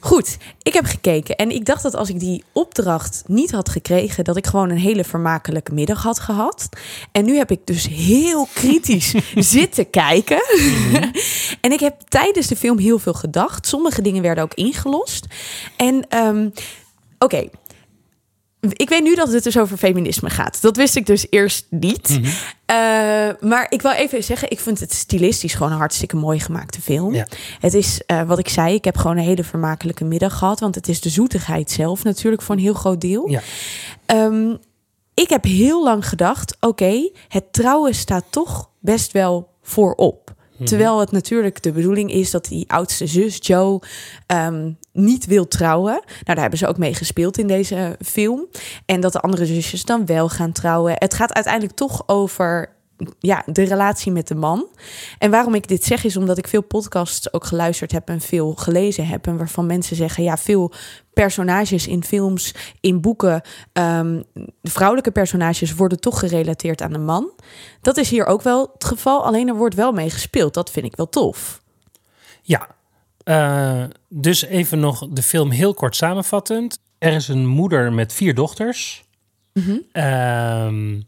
Goed, 0.00 0.36
ik 0.62 0.72
heb 0.72 0.84
gekeken 0.84 1.36
en 1.36 1.50
ik 1.50 1.64
dacht 1.64 1.82
dat 1.82 1.94
als 1.94 2.08
ik 2.08 2.20
die 2.20 2.44
opdracht 2.52 3.22
niet 3.26 3.50
had 3.50 3.68
gekregen, 3.68 4.24
dat 4.24 4.36
ik 4.36 4.46
gewoon 4.46 4.70
een 4.70 4.78
hele 4.78 5.04
vermakelijke 5.04 5.74
middag 5.74 6.02
had 6.02 6.20
gehad. 6.20 6.68
En 7.12 7.24
nu 7.24 7.36
heb 7.36 7.50
ik 7.50 7.60
dus 7.64 7.88
heel 7.88 8.48
kritisch 8.52 9.14
zitten 9.54 9.90
kijken. 9.90 10.42
en 11.60 11.72
ik 11.72 11.80
heb 11.80 12.00
tijdens 12.08 12.46
de 12.46 12.56
film 12.56 12.78
heel 12.78 12.98
veel 12.98 13.14
gedacht. 13.14 13.66
Sommige 13.66 14.02
dingen 14.02 14.22
werden 14.22 14.44
ook 14.44 14.54
ingelost. 14.54 15.26
En 15.76 16.08
ehm, 16.08 16.48
oké. 17.18 17.48
Ik 18.60 18.88
weet 18.88 19.02
nu 19.02 19.14
dat 19.14 19.32
het 19.32 19.44
dus 19.44 19.58
over 19.58 19.76
feminisme 19.76 20.30
gaat. 20.30 20.62
Dat 20.62 20.76
wist 20.76 20.96
ik 20.96 21.06
dus 21.06 21.26
eerst 21.30 21.66
niet. 21.70 22.08
Mhm. 22.08 22.24
Eh, 22.66 22.76
maar 23.40 23.66
ik 23.68 23.82
wil 23.82 23.90
even 23.90 24.24
zeggen, 24.24 24.50
ik 24.50 24.60
vind 24.60 24.80
het 24.80 24.92
stilistisch 24.92 25.54
gewoon 25.54 25.72
een 25.72 25.78
hartstikke 25.78 26.16
mooi 26.16 26.40
gemaakte 26.40 26.80
film. 26.80 27.14
Ja. 27.14 27.26
Het 27.60 27.74
is 27.74 28.02
eh, 28.06 28.22
wat 28.22 28.38
ik 28.38 28.48
zei, 28.48 28.74
ik 28.74 28.84
heb 28.84 28.96
gewoon 28.96 29.16
een 29.16 29.24
hele 29.24 29.44
vermakelijke 29.44 30.04
middag 30.04 30.38
gehad. 30.38 30.60
Want 30.60 30.74
het 30.74 30.88
is 30.88 31.00
de 31.00 31.08
zoetigheid 31.08 31.70
zelf 31.70 32.04
natuurlijk 32.04 32.42
voor 32.42 32.54
een 32.54 32.60
heel 32.60 32.74
groot 32.74 33.00
deel. 33.00 33.28
Ja. 33.28 33.40
Ehm, 34.06 34.56
ik 35.14 35.28
heb 35.28 35.44
heel 35.44 35.84
lang 35.84 36.08
gedacht, 36.08 36.56
oké, 36.60 37.10
het 37.28 37.52
trouwen 37.52 37.94
staat 37.94 38.24
toch 38.30 38.70
best 38.80 39.12
wel 39.12 39.48
voorop. 39.62 40.34
Terwijl 40.64 41.00
het 41.00 41.10
natuurlijk 41.10 41.62
de 41.62 41.72
bedoeling 41.72 42.12
is 42.12 42.30
dat 42.30 42.44
die 42.44 42.64
oudste 42.68 43.06
zus, 43.06 43.38
Joe, 43.40 43.80
ehm, 44.26 44.72
niet 44.92 45.26
wil 45.26 45.48
trouwen. 45.48 45.92
Nou, 45.92 46.22
daar 46.24 46.40
hebben 46.40 46.58
ze 46.58 46.66
ook 46.66 46.78
mee 46.78 46.94
gespeeld 46.94 47.38
in 47.38 47.46
deze 47.46 47.96
film. 48.04 48.46
En 48.86 49.00
dat 49.00 49.12
de 49.12 49.20
andere 49.20 49.46
zusjes 49.46 49.84
dan 49.84 50.06
wel 50.06 50.28
gaan 50.28 50.52
trouwen. 50.52 50.94
Het 50.96 51.14
gaat 51.14 51.34
uiteindelijk 51.34 51.76
toch 51.76 52.02
over 52.06 52.78
ja, 53.18 53.42
de 53.46 53.62
relatie 53.62 54.12
met 54.12 54.28
de 54.28 54.34
man. 54.34 54.66
En 55.18 55.30
waarom 55.30 55.54
ik 55.54 55.68
dit 55.68 55.84
zeg 55.84 56.04
is 56.04 56.16
omdat 56.16 56.38
ik 56.38 56.48
veel 56.48 56.62
podcasts 56.62 57.32
ook 57.32 57.44
geluisterd 57.44 57.92
heb 57.92 58.08
en 58.08 58.20
veel 58.20 58.54
gelezen 58.54 59.06
heb. 59.06 59.26
En 59.26 59.36
waarvan 59.36 59.66
mensen 59.66 59.96
zeggen, 59.96 60.22
ja, 60.22 60.36
veel 60.36 60.72
personages 61.12 61.86
in 61.86 62.04
films, 62.04 62.54
in 62.80 63.00
boeken, 63.00 63.42
ehm, 63.72 64.22
vrouwelijke 64.62 65.10
personages 65.10 65.74
worden 65.74 66.00
toch 66.00 66.18
gerelateerd 66.18 66.82
aan 66.82 66.92
de 66.92 66.98
man. 66.98 67.30
Dat 67.80 67.96
is 67.96 68.10
hier 68.10 68.26
ook 68.26 68.42
wel 68.42 68.70
het 68.72 68.84
geval, 68.84 69.24
alleen 69.24 69.48
er 69.48 69.54
wordt 69.54 69.74
wel 69.74 69.92
mee 69.92 70.10
gespeeld. 70.10 70.54
Dat 70.54 70.70
vind 70.70 70.86
ik 70.86 70.96
wel 70.96 71.08
tof. 71.08 71.62
Ja, 72.42 72.68
Eh, 73.30 73.82
dus 74.08 74.44
even 74.44 74.80
nog 74.80 75.06
de 75.10 75.22
film 75.22 75.50
heel 75.50 75.74
kort 75.74 75.96
samenvattend. 75.96 76.80
Er 76.98 77.12
is 77.12 77.28
een 77.28 77.46
moeder 77.46 77.92
met 77.92 78.12
vier 78.12 78.34
dochters. 78.34 79.04
Ehm, 79.92 81.00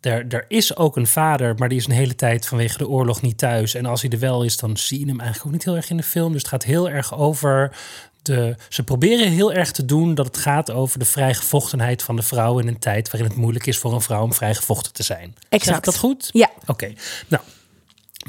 er, 0.00 0.26
er 0.28 0.44
is 0.48 0.76
ook 0.76 0.96
een 0.96 1.06
vader, 1.06 1.54
maar 1.56 1.68
die 1.68 1.78
is 1.78 1.86
een 1.86 1.92
hele 1.92 2.14
tijd 2.14 2.46
vanwege 2.46 2.78
de 2.78 2.88
oorlog 2.88 3.22
niet 3.22 3.38
thuis. 3.38 3.74
En 3.74 3.86
als 3.86 4.02
hij 4.02 4.10
er 4.10 4.18
wel 4.18 4.42
is, 4.42 4.56
dan 4.56 4.76
zie 4.76 4.98
je 4.98 5.06
hem 5.06 5.20
eigenlijk 5.20 5.46
ook 5.46 5.52
niet 5.52 5.64
heel 5.64 5.76
erg 5.76 5.90
in 5.90 5.96
de 5.96 6.02
film. 6.02 6.32
Dus 6.32 6.40
het 6.40 6.50
gaat 6.50 6.64
heel 6.64 6.90
erg 6.90 7.14
over 7.18 7.76
de. 8.22 8.56
Ze 8.68 8.82
proberen 8.82 9.30
heel 9.30 9.52
erg 9.52 9.72
te 9.72 9.84
doen 9.84 10.14
dat 10.14 10.26
het 10.26 10.36
gaat 10.36 10.70
over 10.70 10.98
de 10.98 11.04
vrijgevochtenheid 11.04 12.02
van 12.02 12.16
de 12.16 12.22
vrouw 12.22 12.58
in 12.58 12.68
een 12.68 12.78
tijd 12.78 13.10
waarin 13.10 13.30
het 13.30 13.38
moeilijk 13.38 13.66
is 13.66 13.78
voor 13.78 13.92
een 13.92 14.00
vrouw 14.00 14.22
om 14.22 14.32
vrijgevochten 14.32 14.92
te 14.92 15.02
zijn. 15.02 15.34
Zeg 15.34 15.42
ik 15.48 15.52
Exact. 15.52 15.84
dat 15.84 15.96
goed? 15.96 16.28
Ja, 16.32 16.50
Oké, 16.66 16.92
nou. 17.28 17.42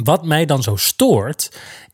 Wat 0.04 0.26
mij 0.26 0.46
dan 0.46 0.64
zo 0.64 0.76
stoort, 0.76 1.50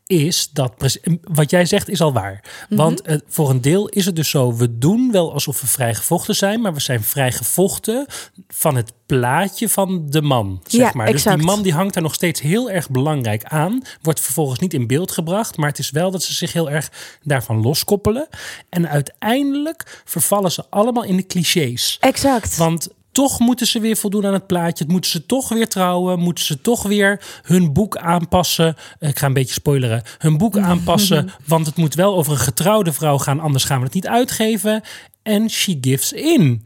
is 0.06 0.50
dat 0.52 0.98
wat 1.22 1.50
jij 1.50 1.64
zegt 1.64 1.88
is 1.88 2.00
al 2.00 2.12
waar. 2.12 2.44
Want 2.68 3.02
eh, 3.02 3.16
voor 3.28 3.50
een 3.50 3.60
deel 3.60 3.88
is 3.88 4.06
het 4.06 4.16
dus 4.16 4.30
zo, 4.30 4.54
we 4.54 4.78
doen 4.78 5.12
wel 5.12 5.32
alsof 5.32 5.60
we 5.60 5.66
vrijgevochten 5.66 6.34
zijn, 6.34 6.60
maar 6.60 6.74
we 6.74 6.80
zijn 6.80 7.02
vrijgevochten 7.02 8.06
van 8.48 8.76
het 8.76 8.92
plaatje 9.06 9.68
van 9.68 10.06
de 10.08 10.22
man, 10.22 10.60
zeg 10.66 10.80
Ja, 10.80 10.90
maar. 10.94 11.12
Dus 11.12 11.22
die 11.22 11.36
man 11.36 11.62
die 11.62 11.72
hangt 11.72 11.94
daar 11.94 12.02
nog 12.02 12.14
steeds 12.14 12.40
heel 12.40 12.70
erg 12.70 12.90
belangrijk 12.90 13.44
aan, 13.44 13.82
wordt 14.02 14.20
vervolgens 14.20 14.60
niet 14.60 14.74
in 14.74 14.86
beeld 14.86 15.10
gebracht, 15.10 15.56
maar 15.56 15.68
het 15.68 15.78
is 15.78 15.90
wel 15.90 16.10
dat 16.10 16.22
ze 16.22 16.34
zich 16.34 16.52
heel 16.52 16.70
erg 16.70 16.90
daarvan 17.22 17.60
loskoppelen. 17.60 18.28
En 18.68 18.88
uiteindelijk 18.88 20.02
vervallen 20.04 20.52
ze 20.52 20.64
allemaal 20.70 21.04
in 21.04 21.16
de 21.16 21.26
clichés. 21.26 21.96
Exact. 22.00 22.56
Want 22.56 22.88
toch 23.16 23.38
moeten 23.38 23.66
ze 23.66 23.80
weer 23.80 23.96
voldoen 23.96 24.26
aan 24.26 24.32
het 24.32 24.46
plaatje. 24.46 24.84
Het 24.84 24.92
moeten 24.92 25.10
ze 25.10 25.26
toch 25.26 25.48
weer 25.48 25.68
trouwen. 25.68 26.18
Moeten 26.18 26.44
ze 26.44 26.60
toch 26.60 26.82
weer 26.82 27.20
hun 27.42 27.72
boek 27.72 27.96
aanpassen. 27.96 28.76
Ik 28.98 29.18
ga 29.18 29.26
een 29.26 29.32
beetje 29.32 29.52
spoileren. 29.52 30.02
Hun 30.18 30.38
boek 30.38 30.58
aanpassen. 30.70 31.30
want 31.46 31.66
het 31.66 31.76
moet 31.76 31.94
wel 31.94 32.16
over 32.16 32.32
een 32.32 32.38
getrouwde 32.38 32.92
vrouw 32.92 33.18
gaan. 33.18 33.40
Anders 33.40 33.64
gaan 33.64 33.78
we 33.78 33.84
het 33.84 33.94
niet 33.94 34.06
uitgeven. 34.06 34.82
En 35.26 35.50
she 35.50 35.78
gives 35.80 36.12
in. 36.12 36.64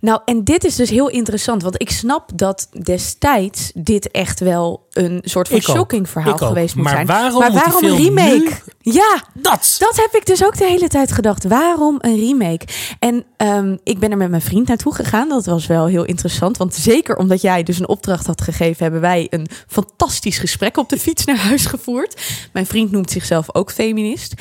Nou, 0.00 0.20
en 0.24 0.44
dit 0.44 0.64
is 0.64 0.76
dus 0.76 0.90
heel 0.90 1.08
interessant, 1.08 1.62
want 1.62 1.80
ik 1.80 1.90
snap 1.90 2.30
dat 2.34 2.68
destijds 2.82 3.70
dit 3.74 4.10
echt 4.10 4.40
wel 4.40 4.86
een 4.90 5.20
soort 5.24 5.48
van 5.48 5.56
Ik 5.56 5.68
ook. 5.68 5.76
shocking 5.76 6.08
verhaal 6.08 6.34
Ik 6.34 6.42
ook. 6.42 6.48
geweest 6.48 6.74
moet 6.74 6.84
Maar 6.84 6.92
zijn. 6.94 7.06
waarom 7.06 7.38
maar 7.38 7.52
waarom 7.52 7.84
een 7.84 7.96
remake? 7.96 8.50
Ja, 8.80 9.24
Dat! 9.34 9.76
dat 9.78 9.96
heb 9.96 10.14
ik 10.20 10.26
dus 10.26 10.44
ook 10.44 10.56
de 10.58 10.64
hele 10.66 10.88
tijd 10.88 11.12
gedacht. 11.12 11.44
Waarom 11.44 11.96
een 12.00 12.16
remake? 12.16 12.66
En 12.98 13.24
ehm, 13.36 13.76
ik 13.84 13.98
ben 13.98 14.10
er 14.10 14.16
met 14.16 14.30
mijn 14.30 14.42
vriend 14.42 14.68
naartoe 14.68 14.94
gegaan. 14.94 15.28
Dat 15.28 15.46
was 15.46 15.66
wel 15.66 15.86
heel 15.86 16.04
interessant. 16.04 16.56
Want 16.56 16.74
zeker 16.74 17.16
omdat 17.16 17.40
jij 17.40 17.62
dus 17.62 17.78
een 17.78 17.88
opdracht 17.88 18.26
had 18.26 18.40
gegeven, 18.42 18.82
hebben 18.82 19.00
wij 19.00 19.26
een 19.30 19.46
fantastisch 19.68 20.38
gesprek 20.38 20.76
op 20.76 20.88
de 20.88 20.98
fiets 20.98 21.24
naar 21.24 21.36
huis 21.38 21.66
gevoerd. 21.66 22.22
Mijn 22.52 22.66
vriend 22.66 22.90
noemt 22.90 23.10
zichzelf 23.10 23.54
ook 23.54 23.72
feminist. 23.72 24.34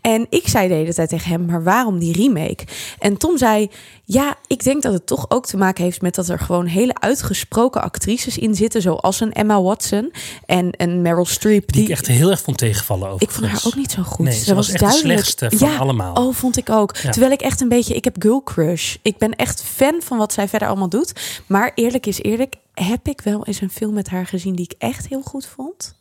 En 0.00 0.26
ik 0.30 0.48
zei 0.48 0.68
de 0.68 0.74
hele 0.74 0.94
tijd 0.94 1.08
tegen 1.08 1.30
hem: 1.30 1.44
maar 1.44 1.62
waarom 1.64 1.98
die 1.98 2.12
remake? 2.12 2.64
En 2.98 3.15
Tom 3.16 3.38
zei: 3.38 3.70
ja, 4.04 4.36
ik 4.46 4.64
denk 4.64 4.82
dat 4.82 4.92
het 4.92 5.06
toch 5.06 5.30
ook 5.30 5.46
te 5.46 5.56
maken 5.56 5.84
heeft 5.84 6.02
met 6.02 6.14
dat 6.14 6.28
er 6.28 6.38
gewoon 6.38 6.66
hele 6.66 6.94
uitgesproken 6.94 7.82
actrices 7.82 8.38
in 8.38 8.54
zitten, 8.54 8.82
zoals 8.82 9.20
een 9.20 9.32
Emma 9.32 9.62
Watson 9.62 10.12
en 10.46 10.68
een 10.76 11.02
Meryl 11.02 11.24
Streep. 11.24 11.72
Die 11.72 11.82
ik 11.82 11.88
echt 11.88 12.06
heel 12.06 12.30
erg 12.30 12.40
vond 12.40 12.58
tegenvallen 12.58 13.08
over. 13.08 13.22
Ik 13.22 13.30
vond 13.30 13.46
haar 13.46 13.62
ook 13.66 13.74
niet 13.74 13.90
zo 13.90 14.02
goed. 14.02 14.24
Nee, 14.26 14.38
ze 14.38 14.54
was 14.54 14.70
echt 14.70 14.84
de 14.84 14.90
slechtste 14.90 15.50
van 15.54 15.70
ja, 15.70 15.76
allemaal. 15.76 16.14
Oh, 16.14 16.34
vond 16.34 16.56
ik 16.56 16.70
ook. 16.70 16.96
Ja. 16.96 17.10
Terwijl 17.10 17.32
ik 17.32 17.40
echt 17.40 17.60
een 17.60 17.68
beetje... 17.68 17.94
Ik 17.94 18.04
heb 18.04 18.16
girl 18.18 18.42
crush. 18.42 18.96
Ik 19.02 19.18
ben 19.18 19.36
echt 19.36 19.62
fan 19.62 20.00
van 20.02 20.18
wat 20.18 20.32
zij 20.32 20.48
verder 20.48 20.68
allemaal 20.68 20.88
doet. 20.88 21.12
Maar 21.46 21.72
eerlijk 21.74 22.06
is 22.06 22.22
eerlijk... 22.22 22.54
Heb 22.74 23.08
ik 23.08 23.20
wel 23.20 23.44
eens 23.44 23.60
een 23.60 23.70
film 23.70 23.94
met 23.94 24.08
haar 24.08 24.26
gezien 24.26 24.54
die 24.54 24.64
ik 24.64 24.74
echt 24.78 25.08
heel 25.08 25.22
goed 25.22 25.46
vond? 25.46 25.96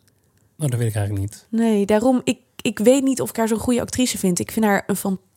Nou, 0.55 0.71
dat 0.71 0.79
weet 0.79 0.89
ik 0.89 0.95
eigenlijk 0.95 1.31
niet. 1.31 1.45
Nee, 1.49 1.85
daarom... 1.85 2.21
Ik, 2.23 2.37
ik 2.61 2.79
weet 2.79 3.03
niet 3.03 3.21
of 3.21 3.29
ik 3.29 3.35
haar 3.35 3.47
zo'n 3.47 3.57
goede 3.57 3.81
actrice 3.81 4.17
vind. 4.17 4.39
Ik 4.39 4.51
vind 4.51 4.65
haar 4.65 4.83
een 4.87 4.95
fantastische 4.95 5.33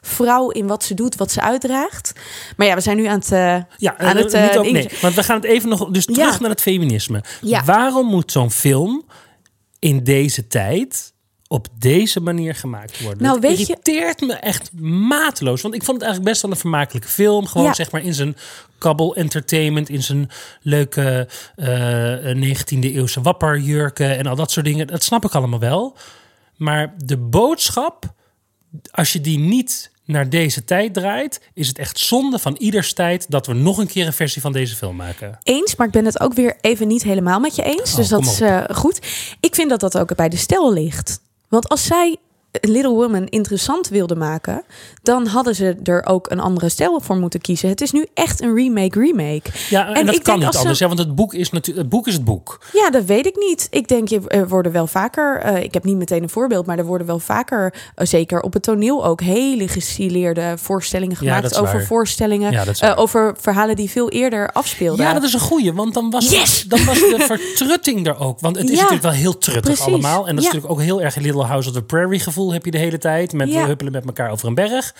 vrouw 0.00 0.50
in 0.50 0.66
wat 0.66 0.84
ze 0.84 0.94
doet, 0.94 1.14
wat 1.16 1.30
ze 1.32 1.40
uitdraagt. 1.40 2.12
Maar 2.56 2.66
ja, 2.66 2.74
we 2.74 2.80
zijn 2.80 2.96
nu 2.96 3.06
aan 3.06 3.18
het... 3.18 3.32
eh, 3.32 3.38
Ja, 3.76 3.98
aan 3.98 4.16
eh, 4.16 4.22
het, 4.22 4.32
eh, 4.32 4.42
niet 4.42 4.56
ook, 4.56 4.62
ding- 4.64 4.74
nee, 4.76 4.88
want 5.00 5.14
we 5.14 5.22
gaan 5.22 5.36
het 5.36 5.44
even 5.44 5.68
nog 5.68 5.88
dus 5.90 6.04
terug 6.04 6.32
Ja. 6.32 6.38
naar 6.40 6.50
het 6.50 6.60
feminisme. 6.60 7.22
Ja. 7.40 7.64
Waarom 7.64 8.06
moet 8.06 8.32
zo'n 8.32 8.50
film 8.50 9.04
in 9.78 10.04
deze 10.04 10.46
tijd 10.46 11.12
op 11.48 11.66
deze 11.78 12.20
manier 12.20 12.54
gemaakt 12.54 13.00
worden? 13.02 13.22
Nou, 13.22 13.34
het 13.34 13.44
weet 13.44 13.58
je- 13.58 13.66
irriteert 13.66 14.20
me 14.20 14.32
echt 14.34 14.70
mateloos. 14.80 15.62
Want 15.62 15.74
ik 15.74 15.82
vond 15.84 15.96
het 15.96 16.06
eigenlijk 16.06 16.32
best 16.32 16.42
wel 16.42 16.50
een 16.50 16.56
vermakelijke 16.60 17.08
film. 17.08 17.46
Gewoon 17.46 17.66
Ja. 17.66 17.74
zeg 17.74 17.90
maar 17.90 18.02
in 18.04 18.14
zijn 18.14 18.36
kabbel 18.78 19.14
entertainment, 19.16 19.88
in 19.88 20.02
zijn 20.02 20.30
leuke 20.62 21.28
eh 21.56 22.34
19e 22.34 22.92
eeuwse 22.94 23.20
wapperjurken 23.20 24.18
en 24.18 24.26
al 24.26 24.36
dat 24.36 24.50
soort 24.50 24.66
dingen. 24.66 24.86
Dat 24.86 25.02
snap 25.02 25.24
ik 25.24 25.34
allemaal 25.34 25.58
wel. 25.58 25.96
Maar 26.56 26.94
de 27.04 27.16
boodschap, 27.16 28.12
als 28.90 29.12
je 29.12 29.20
die 29.20 29.38
niet 29.38 29.90
naar 30.04 30.28
deze 30.28 30.64
tijd 30.64 30.94
draait, 30.94 31.40
is 31.54 31.68
het 31.68 31.78
echt 31.78 31.98
zonde 31.98 32.38
van 32.38 32.56
ieders 32.58 32.92
tijd 32.92 33.30
dat 33.30 33.46
we 33.46 33.52
nog 33.52 33.78
een 33.78 33.86
keer 33.86 34.06
een 34.06 34.12
versie 34.12 34.42
van 34.42 34.52
deze 34.52 34.76
film 34.76 34.96
maken. 34.96 35.38
eens, 35.42 35.76
maar 35.76 35.86
ik 35.86 35.92
ben 35.92 36.04
het 36.04 36.20
ook 36.20 36.34
weer 36.34 36.56
even 36.60 36.88
niet 36.88 37.02
helemaal 37.02 37.40
met 37.40 37.56
je 37.56 37.62
eens. 37.62 37.90
Oh, 37.90 37.96
dus 37.96 38.08
dat 38.08 38.26
is 38.26 38.40
eh, 38.40 38.64
goed. 38.72 38.98
Ik 39.40 39.54
vind 39.54 39.70
dat 39.70 39.80
dat 39.80 39.98
ook 39.98 40.16
bij 40.16 40.28
de 40.28 40.36
stijl 40.36 40.72
ligt. 40.72 41.20
Want 41.48 41.68
als 41.68 41.84
zij 41.84 42.16
Little 42.60 42.92
Women 42.92 43.28
interessant 43.28 43.88
wilden 43.88 44.18
maken, 44.18 44.62
dan 45.02 45.26
hadden 45.26 45.54
ze 45.54 45.76
er 45.84 46.06
ook 46.06 46.30
een 46.30 46.40
andere 46.40 46.68
stijl 46.68 47.00
voor 47.00 47.16
moeten 47.16 47.40
kiezen. 47.40 47.68
Het 47.68 47.80
is 47.80 47.92
nu 47.92 48.06
echt 48.14 48.40
een 48.42 48.54
remake 48.54 48.98
remake. 49.00 49.42
Ja, 49.70 49.88
en, 49.88 49.94
En 49.94 50.06
dat 50.06 50.14
ik 50.14 50.22
kan 50.22 50.38
niet 50.38 50.52
ze- 50.52 50.58
anders, 50.58 50.80
hè, 50.80 50.86
want 50.86 50.98
het 50.98 51.14
boek 51.14 51.34
is 51.34 51.50
natuurlijk 51.50 51.78
het 51.78 51.88
boek 51.88 52.06
is 52.06 52.14
het 52.14 52.24
boek. 52.24 52.58
Ja, 52.72 52.90
dat 52.90 53.04
weet 53.04 53.26
ik 53.26 53.36
niet. 53.36 53.66
Ik 53.70 53.88
denk, 53.88 54.08
je- 54.08 54.28
er 54.28 54.48
worden 54.48 54.72
wel 54.72 54.86
vaker, 54.86 55.38
eh, 55.40 55.62
ik 55.62 55.74
heb 55.74 55.84
niet 55.84 55.96
meteen 55.96 56.22
een 56.22 56.28
voorbeeld, 56.28 56.66
maar 56.66 56.78
er 56.78 56.84
worden 56.84 57.06
wel 57.06 57.18
vaker, 57.18 57.74
eh, 57.94 58.06
zeker 58.06 58.40
op 58.40 58.52
het 58.52 58.62
toneel 58.62 59.04
ook, 59.04 59.20
hele 59.20 59.68
gestileerde 59.68 60.54
voorstellingen 60.56 61.16
gemaakt 61.16 61.58
over 61.58 61.74
waar. 61.76 61.86
voorstellingen, 61.86 62.52
Ja, 62.52 62.64
eh, 62.78 62.92
over 62.98 63.34
verhalen 63.40 63.76
die 63.76 63.90
veel 63.90 64.08
eerder 64.10 64.50
afspeelden. 64.52 65.04
Ja, 65.06 65.12
dat 65.12 65.22
is 65.22 65.32
een 65.32 65.40
goeie, 65.40 65.72
want 65.72 65.94
dan 65.94 66.10
was, 66.10 66.30
Yes! 66.30 66.64
dan 66.68 66.84
was 66.84 66.98
de 66.98 67.16
vertrutting 67.18 68.06
er 68.06 68.18
ook. 68.18 68.40
Want 68.40 68.56
het 68.56 68.64
is 68.64 68.70
Ja, 68.70 68.76
natuurlijk 68.76 69.02
wel 69.02 69.12
heel 69.12 69.38
truttig 69.38 69.62
precies. 69.62 69.84
allemaal. 69.86 70.28
En 70.28 70.34
dat 70.34 70.44
is 70.44 70.50
natuurlijk 70.50 70.72
ook 70.72 70.80
heel 70.80 71.02
erg 71.02 71.14
Little 71.16 71.44
House 71.44 71.68
of 71.68 71.74
the 71.74 71.82
Prairie 71.82 72.20
gevoel 72.20 72.40
heb 72.50 72.64
je 72.64 72.70
de 72.70 72.78
hele 72.78 72.98
tijd. 72.98 73.32
Met 73.32 73.48
Ja. 73.52 73.60
we 73.60 73.66
huppelen 73.66 73.92
met 73.92 74.04
elkaar 74.06 74.30
over 74.30 74.48
een 74.48 74.54
berg. 74.54 74.94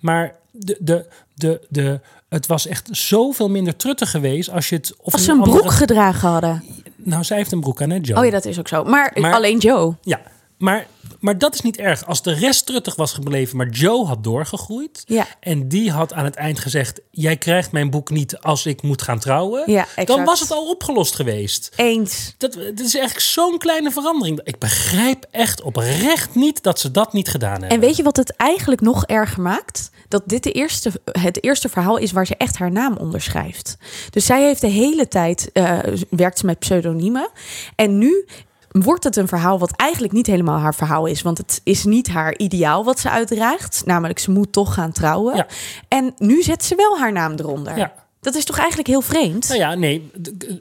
Maar 0.00 0.34
de, 0.50 0.76
de, 0.80 1.06
de, 1.34 1.60
de, 1.68 2.00
het 2.28 2.46
was 2.46 2.66
echt 2.66 2.88
zoveel 2.90 3.48
minder 3.50 3.76
truttig 3.76 4.10
geweest 4.10 4.50
als 4.50 4.68
je 4.68 4.76
het... 4.76 4.94
Of 5.00 5.12
Als 5.12 5.26
een 5.26 5.32
andere- 5.40 5.58
broek 5.58 5.70
gedragen 5.72 6.28
hadden. 6.28 6.64
Nou, 6.96 7.24
zij 7.24 7.36
heeft 7.36 7.52
een 7.52 7.60
broek 7.60 7.82
aan, 7.82 7.90
hè, 7.90 7.98
Joe? 8.02 8.18
Oh 8.18 8.24
ja, 8.24 8.30
dat 8.30 8.44
is 8.44 8.58
ook 8.58 8.68
zo. 8.68 8.84
Maar, 8.84 9.16
Maar- 9.20 9.34
alleen 9.34 9.58
Joe. 9.58 9.94
Ja, 10.02 10.20
maar, 10.58 10.86
maar 11.20 11.38
dat 11.38 11.54
is 11.54 11.60
niet 11.60 11.76
erg. 11.76 12.06
Als 12.06 12.22
de 12.22 12.32
rest 12.32 12.66
truttig 12.66 12.96
was 12.96 13.12
gebleven, 13.12 13.56
maar 13.56 13.68
Joe 13.68 14.06
had 14.06 14.24
doorgegroeid. 14.24 15.02
Ja. 15.06 15.26
En 15.40 15.68
die 15.68 15.90
had 15.90 16.12
aan 16.12 16.24
het 16.24 16.34
eind 16.34 16.58
gezegd: 16.58 17.00
Jij 17.10 17.36
krijgt 17.36 17.72
mijn 17.72 17.90
boek 17.90 18.10
niet 18.10 18.38
als 18.38 18.66
ik 18.66 18.82
moet 18.82 19.02
gaan 19.02 19.18
trouwen. 19.18 19.62
Ja, 19.66 19.86
dan 20.04 20.24
was 20.24 20.40
het 20.40 20.50
al 20.50 20.68
opgelost 20.68 21.14
geweest. 21.14 21.72
Eens. 21.76 22.34
Dat, 22.38 22.52
dat 22.52 22.80
is 22.80 22.94
eigenlijk 22.94 23.20
zo'n 23.20 23.58
kleine 23.58 23.90
verandering. 23.90 24.40
Ik 24.44 24.58
begrijp 24.58 25.26
echt 25.30 25.62
oprecht 25.62 26.34
niet 26.34 26.62
dat 26.62 26.78
ze 26.80 26.90
dat 26.90 27.12
niet 27.12 27.28
gedaan 27.28 27.50
hebben. 27.50 27.70
En 27.70 27.80
weet 27.80 27.96
je 27.96 28.02
wat 28.02 28.16
het 28.16 28.36
eigenlijk 28.36 28.80
nog 28.80 29.06
erger 29.06 29.42
maakt? 29.42 29.90
Dat 30.08 30.22
dit 30.26 30.42
de 30.42 30.52
eerste, 30.52 30.92
het 31.12 31.44
eerste 31.44 31.68
verhaal 31.68 31.96
is 31.96 32.12
waar 32.12 32.26
ze 32.26 32.36
echt 32.36 32.56
haar 32.56 32.72
naam 32.72 32.96
onderschrijft. 32.96 33.76
Dus 34.10 34.26
zij 34.26 34.44
heeft 34.44 34.60
de 34.60 34.66
hele 34.66 35.08
tijd, 35.08 35.50
eh, 35.52 35.78
werkt 36.10 36.38
ze 36.38 36.46
met 36.46 36.58
pseudoniemen. 36.58 37.30
En 37.74 37.98
nu 37.98 38.26
wordt 38.70 39.04
het 39.04 39.16
een 39.16 39.28
verhaal 39.28 39.58
wat 39.58 39.76
eigenlijk 39.76 40.12
niet 40.12 40.26
helemaal 40.26 40.58
haar 40.58 40.74
verhaal 40.74 41.06
is. 41.06 41.22
Want 41.22 41.38
het 41.38 41.60
is 41.64 41.84
niet 41.84 42.08
haar 42.08 42.38
ideaal 42.38 42.84
wat 42.84 42.98
ze 42.98 43.10
uitdraagt. 43.10 43.82
Namelijk, 43.84 44.18
ze 44.18 44.30
moet 44.30 44.52
toch 44.52 44.74
gaan 44.74 44.92
trouwen. 44.92 45.36
Ja. 45.36 45.46
En 45.88 46.14
nu 46.18 46.42
zet 46.42 46.64
ze 46.64 46.74
wel 46.74 46.98
haar 46.98 47.12
naam 47.12 47.32
eronder. 47.32 47.76
Ja. 47.76 47.92
Dat 48.20 48.34
is 48.34 48.44
toch 48.44 48.58
eigenlijk 48.58 48.88
heel 48.88 49.00
vreemd? 49.00 49.48
Nou 49.48 49.60
ja, 49.60 49.74
nee. 49.74 50.10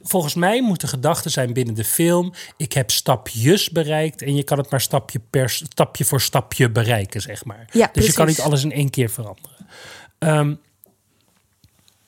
Volgens 0.03 0.33
mij 0.33 0.61
moet 0.61 0.81
de 0.81 0.87
gedachte 0.87 1.29
zijn 1.29 1.53
binnen 1.53 1.75
de 1.75 1.83
film: 1.83 2.33
ik 2.57 2.73
heb 2.73 2.91
stapjes 2.91 3.69
bereikt 3.69 4.21
en 4.21 4.35
je 4.35 4.43
kan 4.43 4.57
het 4.57 4.69
maar 4.69 4.81
stapje 4.81 5.19
per 5.29 5.49
stapje 5.49 6.05
voor 6.05 6.21
stapje 6.21 6.69
bereiken, 6.69 7.21
zeg 7.21 7.45
maar. 7.45 7.67
Ja, 7.71 7.89
dus 7.93 8.05
je 8.05 8.13
kan 8.13 8.27
niet 8.27 8.41
alles 8.41 8.63
in 8.63 8.71
één 8.71 8.89
keer 8.89 9.09
veranderen. 9.09 9.67
Ehm, 10.19 10.55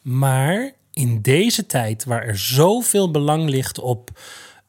maar 0.01 0.71
in 0.93 1.21
deze 1.21 1.65
tijd, 1.65 2.03
waar 2.03 2.23
er 2.23 2.37
zoveel 2.37 3.11
belang 3.11 3.49
ligt 3.49 3.79
op. 3.79 4.09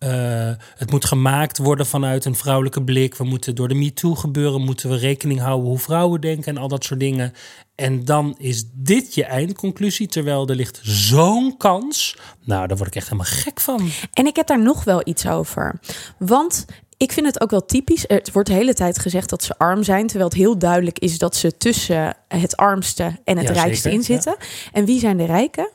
eh, 0.02 0.52
het 0.76 0.90
moet 0.90 1.04
gemaakt 1.04 1.58
worden 1.58 1.86
vanuit 1.86 2.24
een 2.24 2.34
vrouwelijke 2.34 2.82
blik. 2.82 3.16
We 3.16 3.24
moeten 3.24 3.54
door 3.54 3.68
de 3.68 3.74
MeToo 3.74 4.14
gebeuren, 4.14 4.60
moeten 4.60 4.90
we 4.90 4.96
rekening 4.96 5.40
houden 5.40 5.68
hoe 5.68 5.78
vrouwen 5.78 6.20
denken 6.20 6.54
en 6.54 6.62
al 6.62 6.68
dat 6.68 6.84
soort 6.84 7.00
dingen. 7.00 7.32
En 7.74 8.04
dan 8.04 8.34
is 8.38 8.64
dit 8.72 9.14
je 9.14 9.24
eindconclusie, 9.24 10.06
terwijl 10.06 10.48
er 10.48 10.54
ligt 10.54 10.80
zo'n 10.82 11.56
kans. 11.56 12.16
Nou, 12.44 12.66
daar 12.66 12.76
word 12.76 12.88
ik 12.88 12.94
echt 12.96 13.08
helemaal 13.08 13.32
gek 13.32 13.60
van. 13.60 13.88
En 14.12 14.26
ik 14.26 14.36
heb 14.36 14.46
daar 14.46 14.62
nog 14.62 14.84
wel 14.84 15.00
iets 15.04 15.26
over. 15.26 15.80
Want 16.18 16.64
ik 16.96 17.12
vind 17.12 17.26
het 17.26 17.40
ook 17.40 17.50
wel 17.50 17.64
typisch. 17.64 18.04
Het 18.06 18.32
wordt 18.32 18.48
de 18.48 18.54
hele 18.54 18.74
tijd 18.74 18.98
gezegd 18.98 19.30
dat 19.30 19.42
ze 19.42 19.58
arm 19.58 19.82
zijn. 19.82 20.06
Terwijl 20.06 20.28
het 20.28 20.38
heel 20.38 20.58
duidelijk 20.58 20.98
is 20.98 21.18
dat 21.18 21.36
ze 21.36 21.56
tussen 21.56 22.16
het 22.28 22.56
armste 22.56 23.18
en 23.24 23.36
het 23.36 23.48
Ja, 23.48 23.52
rijkste 23.52 23.82
zeker, 23.82 23.98
in 23.98 24.04
zitten. 24.04 24.36
En 24.72 24.84
wie 24.84 24.98
zijn 24.98 25.16
de 25.16 25.24
rijken? 25.24 25.70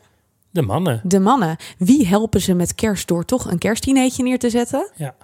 De 0.58 0.64
mannen. 0.64 1.02
De 1.04 1.20
mannen. 1.20 1.56
Wie 1.78 2.08
helpen 2.08 2.42
ze 2.42 2.54
met 2.54 2.76
kerst 2.76 3.08
door 3.08 3.26
toch 3.26 3.52
een 3.52 3.58
kerstdineetje 3.58 4.24
neer 4.24 4.40
te 4.40 4.50
zetten? 4.50 4.90
Ja. 4.96 5.16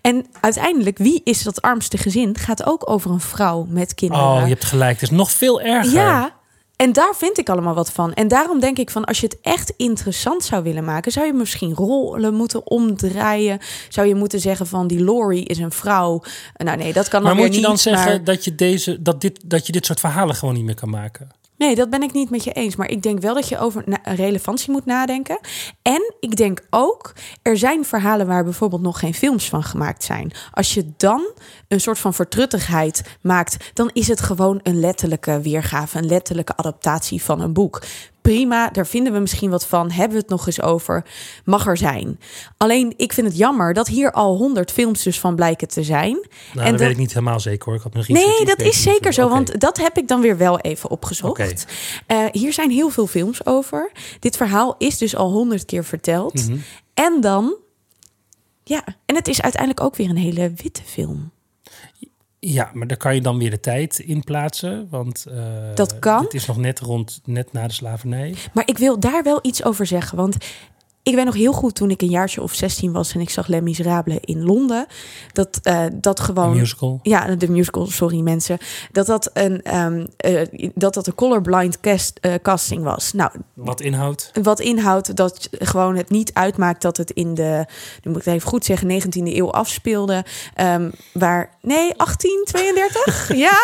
En 0.00 0.26
uiteindelijk, 0.40 0.98
wie 0.98 1.20
is 1.24 1.42
dat 1.42 1.62
armste 1.62 1.98
gezin? 1.98 2.36
Gaat 2.38 2.66
ook 2.66 2.90
over 2.90 3.10
een 3.10 3.20
vrouw 3.20 3.66
met 3.68 3.94
kinderen. 3.94 4.24
Oh, 4.24 4.40
je 4.42 4.48
hebt 4.48 4.64
gelijk. 4.64 5.00
Het 5.00 5.10
is 5.10 5.16
nog 5.16 5.30
veel 5.30 5.60
erger. 5.60 5.92
Ja, 5.92 6.32
en 6.76 6.92
daar 6.92 7.14
vind 7.16 7.38
ik 7.38 7.48
allemaal 7.48 7.74
wat 7.74 7.92
van. 7.92 8.14
En 8.14 8.28
daarom 8.28 8.60
denk 8.60 8.78
ik 8.78 8.90
van, 8.90 9.04
als 9.04 9.20
je 9.20 9.26
het 9.26 9.38
echt 9.42 9.72
interessant 9.76 10.44
zou 10.44 10.62
willen 10.62 10.84
maken, 10.84 11.12
zou 11.12 11.26
je 11.26 11.32
misschien 11.32 11.74
rollen 11.74 12.34
moeten 12.34 12.66
omdraaien. 12.66 13.58
Zou 13.88 14.06
je 14.06 14.14
moeten 14.14 14.40
zeggen 14.40 14.66
van, 14.66 14.86
die 14.86 15.04
Laurie 15.04 15.44
is 15.44 15.58
een 15.58 15.72
vrouw. 15.72 16.22
Nou 16.56 16.76
nee, 16.76 16.92
dat 16.92 17.08
kan 17.08 17.22
Maar 17.22 17.30
dan 17.34 17.40
moet 17.40 17.48
weer 17.48 17.56
je 17.56 17.62
dan 17.62 17.72
niet, 17.72 17.80
zeggen 17.80 18.08
maar- 18.08 18.24
dat, 18.24 18.44
je 18.44 18.54
deze, 18.54 19.02
dat, 19.02 19.20
dit, 19.20 19.40
dat 19.44 19.66
je 19.66 19.72
dit 19.72 19.86
soort 19.86 20.00
verhalen 20.00 20.34
gewoon 20.34 20.54
niet 20.54 20.64
meer 20.64 20.74
kan 20.74 20.90
maken? 20.90 21.28
Nee, 21.58 21.74
dat 21.74 21.90
ben 21.90 22.02
ik 22.02 22.12
niet 22.12 22.30
met 22.30 22.44
je 22.44 22.52
eens. 22.52 22.76
Maar 22.76 22.90
ik 22.90 23.02
denk 23.02 23.20
wel 23.20 23.34
dat 23.34 23.48
je 23.48 23.58
over 23.58 23.84
relevantie 24.02 24.72
moet 24.72 24.84
nadenken. 24.84 25.38
En 25.82 26.14
ik 26.20 26.36
denk 26.36 26.66
ook, 26.70 27.12
er 27.42 27.56
zijn 27.56 27.84
verhalen 27.84 28.26
waar 28.26 28.44
bijvoorbeeld 28.44 28.82
nog 28.82 28.98
geen 28.98 29.14
films 29.14 29.48
van 29.48 29.62
gemaakt 29.62 30.04
zijn. 30.04 30.32
Als 30.52 30.74
je 30.74 30.92
dan 30.96 31.32
een 31.68 31.80
soort 31.80 31.98
van 31.98 32.14
vertruttigheid 32.14 33.02
maakt, 33.20 33.70
dan 33.74 33.90
is 33.92 34.08
het 34.08 34.20
gewoon 34.20 34.60
een 34.62 34.80
letterlijke 34.80 35.40
weergave, 35.40 35.98
een 35.98 36.06
letterlijke 36.06 36.56
adaptatie 36.56 37.22
van 37.22 37.40
een 37.40 37.52
boek. 37.52 37.82
Prima, 38.22 38.70
daar 38.70 38.86
vinden 38.86 39.12
we 39.12 39.18
misschien 39.18 39.50
wat 39.50 39.66
van. 39.66 39.90
Hebben 39.90 40.16
we 40.16 40.22
het 40.22 40.30
nog 40.30 40.46
eens 40.46 40.62
over? 40.62 41.04
Mag 41.44 41.66
er 41.66 41.76
zijn. 41.76 42.20
Alleen, 42.56 42.94
ik 42.96 43.12
vind 43.12 43.26
het 43.26 43.36
jammer 43.36 43.74
dat 43.74 43.86
hier 43.88 44.12
al 44.12 44.36
honderd 44.36 44.72
films 44.72 45.02
dus 45.02 45.20
van 45.20 45.34
blijken 45.34 45.68
te 45.68 45.82
zijn. 45.82 46.12
Nou, 46.12 46.26
dat 46.54 46.64
dat- 46.64 46.78
weet 46.80 46.90
ik 46.90 46.96
niet 46.96 47.12
helemaal 47.12 47.40
zeker 47.40 47.64
hoor. 47.64 47.74
Ik 47.74 47.82
had 47.82 47.94
nog 47.94 48.08
iets 48.08 48.24
Nee, 48.24 48.44
dat 48.44 48.60
is 48.60 48.82
zeker 48.82 49.12
zo, 49.12 49.22
Oké. 49.24 49.32
want 49.32 49.60
dat 49.60 49.76
heb 49.76 49.96
ik 49.98 50.08
dan 50.08 50.20
weer 50.20 50.36
wel 50.36 50.58
even 50.60 50.90
opgezocht. 50.90 51.66
Eh, 52.06 52.24
hier 52.32 52.52
zijn 52.52 52.70
heel 52.70 52.88
veel 52.90 53.06
films 53.06 53.46
over. 53.46 53.92
Dit 54.18 54.36
verhaal 54.36 54.74
is 54.78 54.98
dus 54.98 55.16
al 55.16 55.30
honderd 55.30 55.64
keer 55.64 55.84
verteld. 55.84 56.34
Mhm. 56.48 56.56
En 56.94 57.20
dan, 57.20 57.56
ja, 58.64 58.84
en 59.06 59.14
het 59.14 59.28
is 59.28 59.42
uiteindelijk 59.42 59.82
ook 59.82 59.96
weer 59.96 60.08
een 60.10 60.16
hele 60.16 60.52
witte 60.56 60.82
film. 60.84 61.30
Ja, 62.40 62.70
maar 62.72 62.86
daar 62.86 62.96
kan 62.96 63.14
je 63.14 63.20
dan 63.20 63.38
weer 63.38 63.50
de 63.50 63.60
tijd 63.60 63.98
in 63.98 64.24
plaatsen. 64.24 64.86
Want 64.90 65.26
eh, 65.26 65.74
Dat 65.74 65.98
kan. 65.98 66.22
Het 66.22 66.34
is 66.34 66.46
nog 66.46 66.56
net 66.56 66.80
rond, 66.80 67.20
net 67.24 67.52
na 67.52 67.66
de 67.66 67.72
slavernij. 67.72 68.34
Maar 68.52 68.66
ik 68.66 68.78
wil 68.78 69.00
daar 69.00 69.22
wel 69.22 69.38
iets 69.42 69.64
over 69.64 69.86
zeggen, 69.86 70.16
want 70.16 70.36
ik 71.02 71.14
ben 71.14 71.24
nog 71.24 71.34
heel 71.34 71.52
goed 71.52 71.74
toen 71.74 71.90
ik 71.90 72.02
een 72.02 72.08
jaartje 72.08 72.42
of 72.42 72.54
16 72.54 72.92
was 72.92 73.14
en 73.14 73.20
ik 73.20 73.30
zag 73.30 73.46
Les 73.46 73.60
Miserables 73.60 74.18
in 74.20 74.44
Londen. 74.44 74.86
Dat, 75.32 75.58
eh, 75.62 75.84
dat 75.94 76.20
gewoon. 76.20 76.56
musical. 76.56 77.00
Ja, 77.02 77.34
de 77.34 77.50
musical, 77.50 77.86
sorry 77.86 78.20
mensen. 78.20 78.58
Dat 78.92 79.06
dat 79.06 79.30
een, 79.32 79.62
ehm, 79.62 80.06
eh, 80.16 80.70
dat 80.74 80.94
dat 80.94 81.06
een 81.06 81.14
colorblind 81.14 81.80
cast, 81.80 82.18
eh, 82.20 82.34
casting 82.42 82.82
was. 82.82 83.12
Nou, 83.12 83.30
Wat 83.54 83.80
inhoudt. 83.80 84.30
wat 84.42 84.60
inhoudt 84.60 85.16
dat 85.16 85.48
gewoon 85.52 85.96
het 85.96 86.10
niet 86.10 86.30
uitmaakt 86.34 86.82
dat 86.82 86.96
het 86.96 87.10
in 87.10 87.34
de, 87.34 87.64
nu 88.02 88.10
moet 88.10 88.20
ik 88.20 88.24
het 88.24 88.34
even 88.34 88.48
goed 88.48 88.64
zeggen, 88.64 88.86
19e 88.86 89.36
eeuw 89.36 89.50
afspeelde. 89.52 90.24
ehm, 90.54 90.90
waar, 91.12 91.56
nee, 91.62 91.92
1832? 91.96 93.34
ja. 93.46 93.58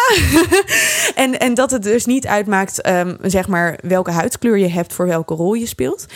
en, 1.25 1.39
en 1.41 1.55
dat 1.55 1.71
het 1.71 1.83
dus 1.83 2.05
niet 2.07 2.27
uitmaakt, 2.27 2.81
ehm, 2.81 3.17
zeg 3.23 3.49
maar, 3.49 3.79
welke 3.83 4.11
huidskleur 4.11 4.59
je 4.59 4.69
hebt 4.69 4.93
voor 4.93 5.07
welke 5.07 5.35
rol 5.35 5.55
je 5.55 5.67
speelt. 5.67 6.07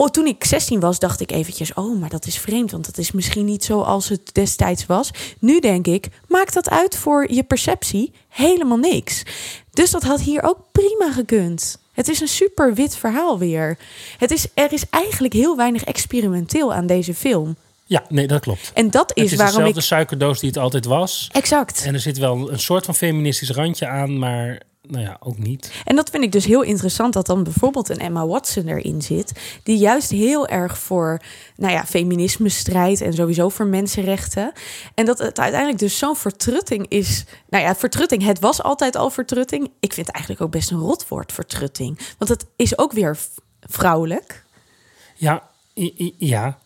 Oh, 0.00 0.08
toen 0.08 0.26
ik 0.26 0.44
16 0.44 0.80
was, 0.80 0.98
dacht 0.98 1.20
ik 1.20 1.30
eventjes, 1.30 1.74
oh, 1.74 2.00
maar 2.00 2.08
dat 2.08 2.26
is 2.26 2.38
vreemd, 2.38 2.70
want 2.70 2.86
dat 2.86 2.98
is 2.98 3.12
misschien 3.12 3.44
niet 3.44 3.64
zoals 3.64 4.08
het 4.08 4.34
destijds 4.34 4.86
was. 4.86 5.10
Nu 5.38 5.58
denk 5.58 5.86
ik, 5.86 6.08
maakt 6.28 6.54
dat 6.54 6.70
uit 6.70 6.96
voor 6.96 7.32
je 7.32 7.42
perceptie? 7.42 8.12
Helemaal 8.28 8.76
niks. 8.76 9.22
Dus 9.70 9.90
dat 9.90 10.02
had 10.02 10.20
hier 10.20 10.42
ook 10.42 10.58
prima 10.72 11.12
gekund. 11.12 11.78
Het 11.92 12.08
is 12.08 12.20
een 12.20 12.28
super 12.28 12.74
wit 12.74 12.96
verhaal 12.96 13.38
weer. 13.38 13.78
Het 14.18 14.30
is, 14.30 14.46
er 14.54 14.72
is 14.72 14.84
eigenlijk 14.90 15.32
heel 15.32 15.56
weinig 15.56 15.84
experimenteel 15.84 16.72
aan 16.72 16.86
deze 16.86 17.14
film. 17.14 17.56
Ja, 17.84 18.04
nee, 18.08 18.26
dat 18.26 18.40
klopt. 18.40 18.70
En 18.74 18.90
dat 18.90 19.10
is, 19.14 19.22
het 19.22 19.32
is 19.32 19.38
waarom 19.38 19.56
dezelfde 19.56 19.80
ik. 19.80 19.86
suikerdoos 19.86 20.40
die 20.40 20.48
het 20.48 20.58
altijd 20.58 20.84
was. 20.84 21.28
Exact. 21.32 21.84
En 21.84 21.94
er 21.94 22.00
zit 22.00 22.18
wel 22.18 22.52
een 22.52 22.60
soort 22.60 22.84
van 22.84 22.94
feministisch 22.94 23.50
randje 23.50 23.86
aan, 23.86 24.18
maar 24.18 24.60
nou 24.90 25.04
ja, 25.04 25.16
ook 25.20 25.38
niet. 25.38 25.72
En 25.84 25.96
dat 25.96 26.10
vind 26.10 26.24
ik 26.24 26.32
dus 26.32 26.44
heel 26.44 26.62
interessant 26.62 27.12
dat 27.12 27.26
dan 27.26 27.42
bijvoorbeeld 27.42 27.88
een 27.88 27.98
Emma 27.98 28.26
Watson 28.26 28.68
erin 28.68 29.02
zit, 29.02 29.32
die 29.62 29.78
juist 29.78 30.10
heel 30.10 30.46
erg 30.46 30.78
voor, 30.78 31.22
nou 31.56 31.72
ja, 31.72 31.84
feminisme 31.84 32.48
strijdt 32.48 33.00
en 33.00 33.12
sowieso 33.12 33.48
voor 33.48 33.66
mensenrechten. 33.66 34.52
En 34.94 35.04
dat 35.04 35.18
het 35.18 35.38
uiteindelijk 35.38 35.80
dus 35.80 35.98
zo'n 35.98 36.16
vertrutting 36.16 36.86
is. 36.88 37.24
Nou 37.48 37.64
ja, 37.64 37.74
vertrutting, 37.74 38.22
het 38.22 38.40
was 38.40 38.62
altijd 38.62 38.96
al 38.96 39.10
vertrutting. 39.10 39.70
Ik 39.80 39.92
vind 39.92 40.06
het 40.06 40.16
eigenlijk 40.16 40.44
ook 40.44 40.52
best 40.52 40.70
een 40.70 40.78
rotwoord, 40.78 41.32
vertrutting. 41.32 41.98
Want 42.18 42.30
het 42.30 42.46
is 42.56 42.78
ook 42.78 42.92
weer 42.92 43.18
vrouwelijk. 43.60 44.44
Ja, 45.16 45.48
ja, 46.18 46.58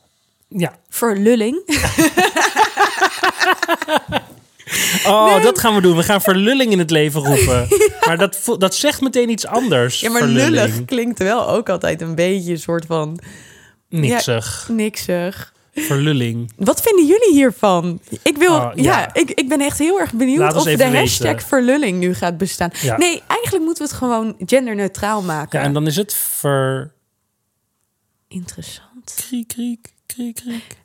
ja. 0.48 0.78
Verlulling. 0.88 1.62
Oh, 5.06 5.42
dat 5.42 5.58
gaan 5.58 5.74
we 5.74 5.80
doen. 5.80 5.96
We 5.96 6.02
gaan 6.02 6.20
verlulling 6.20 6.72
in 6.72 6.78
het 6.78 6.90
leven 6.90 7.24
roepen. 7.34 7.68
Maar 8.06 8.18
dat, 8.18 8.38
dat 8.58 8.74
zegt 8.74 9.00
meteen 9.00 9.30
iets 9.30 9.46
anders. 9.46 10.00
Ja, 10.00 10.10
maar 10.10 10.20
verlulling. 10.20 10.50
lullig 10.54 10.84
klinkt 10.84 11.18
wel 11.18 11.48
ook 11.48 11.68
altijd 11.68 12.00
een 12.00 12.14
beetje 12.14 12.50
een 12.52 12.58
soort 12.58 12.86
van 12.86 13.18
Niksig. 13.88 14.68
niksig. 14.72 15.52
Verlulling. 15.74 16.52
Wat 16.56 16.80
vinden 16.82 17.06
jullie 17.06 17.32
hiervan? 17.32 18.00
Ik 18.22 18.36
wil, 18.36 18.54
Oh, 18.54 18.70
ja, 18.74 18.82
ja. 18.98 19.14
ik, 19.14 19.30
ik 19.30 19.48
ben 19.48 19.60
echt 19.60 19.78
heel 19.78 20.00
erg 20.00 20.12
benieuwd 20.12 20.54
of 20.54 20.62
de 20.64 20.84
hashtag 20.84 21.42
verlulling 21.42 21.98
nu 21.98 22.14
gaat 22.14 22.38
bestaan. 22.38 22.70
Ja. 22.80 22.96
Nee, 22.96 23.22
eigenlijk 23.26 23.64
moeten 23.64 23.84
we 23.84 23.88
het 23.90 23.98
gewoon 23.98 24.34
genderneutraal 24.46 25.22
maken. 25.22 25.58
Ja, 25.58 25.64
en 25.64 25.72
dan 25.72 25.86
is 25.86 25.96
het 25.96 26.14
ver... 26.14 26.92
Interessant. 28.28 29.14
Kriek, 29.28 29.48
kriek, 29.48 29.92
kriek, 30.06 30.34
kriek. 30.34 30.76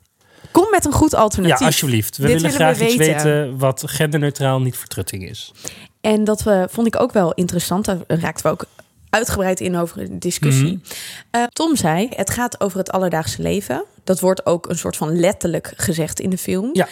Kom 0.50 0.70
met 0.70 0.84
een 0.84 0.92
goed 0.92 1.10
Ja, 1.10 1.18
alternatief. 1.18 1.66
alsjeblieft. 1.66 2.16
We 2.16 2.26
Dit 2.26 2.32
willen 2.32 2.50
we 2.50 2.56
graag 2.56 2.80
iets 2.80 2.96
weten. 2.96 3.58
wat 3.58 3.82
genderneutraal 3.86 4.60
niet 4.60 4.76
vertrutting 4.76 5.28
is. 5.28 5.52
En 6.00 6.24
dat 6.24 6.42
we, 6.42 6.66
vond 6.70 6.86
ik 6.86 7.00
ook 7.00 7.12
wel 7.12 7.32
interessant. 7.34 7.84
Daar 7.84 7.98
raakten 8.06 8.46
we 8.46 8.52
ook 8.52 8.64
uitgebreid 9.10 9.60
in 9.60 9.76
over 9.76 10.00
een 10.00 10.18
discussie. 10.18 10.72
Mhm. 10.72 10.84
Eh, 11.30 11.42
Tom 11.44 11.76
zei, 11.76 12.08
het 12.10 12.30
gaat 12.30 12.60
over 12.60 12.78
het 12.78 12.90
alledaagse 12.90 13.42
leven. 13.42 13.84
Dat 14.04 14.20
wordt 14.20 14.46
ook 14.46 14.68
een 14.68 14.78
soort 14.78 14.96
van 14.96 15.20
letterlijk 15.20 15.72
gezegd 15.76 16.20
in 16.20 16.30
de 16.30 16.38
film. 16.38 16.70
Ja. 16.72 16.88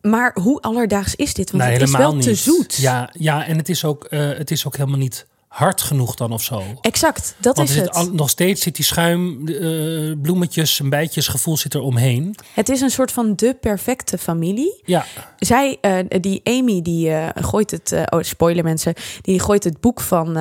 Maar 0.00 0.36
hoe 0.40 0.60
alledaags 0.60 1.14
is 1.14 1.34
dit? 1.34 1.50
Want 1.50 1.64
het 1.64 1.82
is 1.82 1.90
wel 1.90 2.14
niet. 2.14 2.22
te 2.24 2.34
zoet. 2.34 2.74
Ja, 2.74 3.10
ja 3.18 3.46
en 3.46 3.56
het 3.56 3.68
is, 3.68 3.84
ook, 3.84 4.04
eh, 4.04 4.28
het 4.28 4.50
is 4.50 4.66
ook 4.66 4.76
helemaal 4.76 4.98
niet 4.98 5.26
hard 5.54 5.80
genoeg 5.82 6.14
dan 6.14 6.32
of 6.32 6.42
zo. 6.42 6.62
Exact, 6.80 7.34
dat 7.38 7.56
Want 7.56 7.68
is 7.68 7.76
het. 7.76 7.90
al- 7.90 8.10
nog 8.12 8.30
steeds 8.30 8.62
zit 8.62 8.76
die 8.76 8.84
schuim, 8.84 9.48
eh, 9.48 10.12
bloemetjes, 10.22 10.78
een 10.78 10.88
bijtjes 10.88 11.28
gevoel 11.28 11.56
zit 11.56 11.74
er 11.74 11.80
omheen. 11.80 12.36
Het 12.54 12.68
is 12.68 12.80
een 12.80 12.90
soort 12.90 13.12
van 13.12 13.36
de 13.36 13.56
perfecte 13.60 14.18
familie. 14.18 14.80
Ja, 14.84 15.04
Zij, 15.38 15.78
eh, 15.80 15.98
die 16.20 16.40
Amy, 16.44 16.82
die 16.82 17.10
eh, 17.10 17.28
gooit 17.44 17.70
het, 17.70 17.94
oh 18.10 18.20
spoiler 18.22 18.64
mensen, 18.64 18.94
die 19.20 19.40
gooit 19.40 19.64
het 19.64 19.80
boek 19.80 20.00
van, 20.00 20.36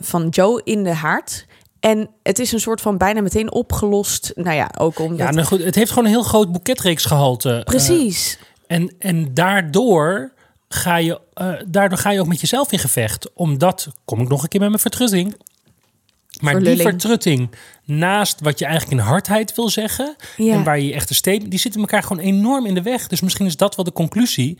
van 0.00 0.28
Joe 0.28 0.60
in 0.64 0.82
de 0.84 0.94
haard. 0.94 1.46
En 1.80 2.10
het 2.22 2.38
is 2.38 2.52
een 2.52 2.60
soort 2.60 2.80
van 2.80 2.96
bijna 2.98 3.20
meteen 3.20 3.52
opgelost. 3.52 4.32
Nou 4.34 4.56
ja, 4.56 4.70
ook 4.78 4.98
omdat. 4.98 5.18
ja 5.18 5.30
nou 5.30 5.46
goed, 5.46 5.64
het 5.64 5.74
heeft 5.74 5.88
gewoon 5.90 6.04
een 6.04 6.10
heel 6.10 6.22
groot 6.22 6.52
boeketreeksgehalte. 6.52 7.50
Eh, 7.52 7.62
Precies. 7.64 8.38
en, 8.66 8.94
en 8.98 9.34
daardoor 9.34 10.32
ga, 10.68 10.96
je, 10.96 11.20
eh, 11.34 11.52
daardoor 11.66 11.98
ga 11.98 12.10
je 12.10 12.20
ook 12.20 12.26
met 12.26 12.40
jezelf 12.40 12.72
in 12.72 12.78
gevecht. 12.78 13.32
Omdat, 13.34 13.88
kom 14.04 14.20
ik 14.20 14.28
nog 14.28 14.42
een 14.42 14.48
keer 14.48 14.60
met 14.60 14.68
mijn 14.68 14.80
vertrutting. 14.80 15.36
Maar 16.40 16.62
die 16.62 16.76
vertrutting, 16.76 17.50
naast 17.84 18.40
wat 18.40 18.58
je 18.58 18.64
eigenlijk 18.64 19.00
in 19.00 19.06
hardheid 19.06 19.54
wil 19.54 19.68
zeggen... 19.68 20.16
Ja. 20.36 20.54
en 20.54 20.64
waar 20.64 20.80
je 20.80 20.92
echt 20.92 21.10
een 21.10 21.16
statement... 21.16 21.50
die 21.50 21.60
zitten 21.60 21.80
elkaar 21.80 22.02
gewoon 22.02 22.22
enorm 22.22 22.66
in 22.66 22.74
de 22.74 22.82
weg. 22.82 23.06
Dus 23.06 23.20
misschien 23.20 23.46
is 23.46 23.56
dat 23.56 23.76
wel 23.76 23.84
de 23.84 23.92
conclusie... 23.92 24.58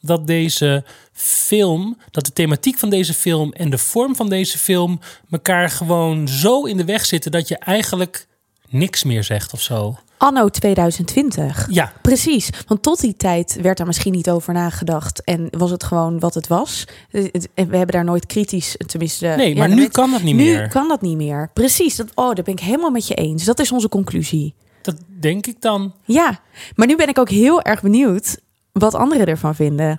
dat 0.00 0.26
deze 0.26 0.84
film, 1.12 1.98
dat 2.10 2.24
de 2.24 2.32
thematiek 2.32 2.78
van 2.78 2.90
deze 2.90 3.14
film... 3.14 3.52
en 3.52 3.70
de 3.70 3.78
vorm 3.78 4.16
van 4.16 4.28
deze 4.28 4.58
film... 4.58 5.00
elkaar 5.30 5.70
gewoon 5.70 6.28
zo 6.28 6.64
in 6.64 6.76
de 6.76 6.84
weg 6.84 7.04
zitten... 7.04 7.30
dat 7.30 7.48
je 7.48 7.58
eigenlijk 7.58 8.26
niks 8.74 9.04
meer 9.04 9.24
zegt 9.24 9.52
of 9.52 9.60
zo. 9.60 9.96
Anno 10.16 10.48
2020. 10.48 11.66
Ja, 11.70 11.92
Precies, 12.02 12.50
want 12.66 12.82
tot 12.82 13.00
die 13.00 13.16
tijd 13.16 13.58
werd 13.62 13.76
daar 13.76 13.86
misschien 13.86 14.12
niet 14.12 14.30
over 14.30 14.52
nagedacht 14.52 15.24
en 15.24 15.48
was 15.50 15.70
het 15.70 15.84
gewoon 15.84 16.18
wat 16.18 16.34
het 16.34 16.46
was. 16.46 16.84
Eh, 17.10 17.22
het- 17.32 17.48
We 17.54 17.62
hebben 17.76 17.86
daar 17.86 18.04
nooit 18.04 18.26
kritisch, 18.26 18.76
tenminste. 18.86 19.26
nee, 19.36 19.56
maar 19.56 19.68
nu 19.74 19.88
kan 19.88 20.10
dat 20.10 20.22
niet 20.22 20.34
nu 20.36 20.42
meer. 20.44 20.68
kan 20.68 20.88
dat 20.88 21.00
niet 21.00 21.16
meer. 21.16 21.50
Precies, 21.54 21.96
dat, 21.96 22.06
oh, 22.14 22.34
daar 22.34 22.44
ben 22.44 22.54
ik 22.54 22.60
helemaal 22.60 22.90
met 22.90 23.06
je 23.08 23.14
eens. 23.14 23.44
Dat 23.44 23.58
is 23.58 23.72
onze 23.72 23.88
conclusie. 23.88 24.54
Dat 24.82 24.96
denk 25.20 25.46
ik 25.46 25.60
dan. 25.60 25.94
Ja, 26.04 26.40
maar 26.74 26.86
nu 26.86 26.96
ben 26.96 27.08
ik 27.08 27.18
ook 27.18 27.30
heel 27.30 27.62
erg 27.62 27.82
benieuwd 27.82 28.38
wat 28.72 28.94
anderen 28.94 29.26
ervan 29.26 29.54
vinden. 29.54 29.98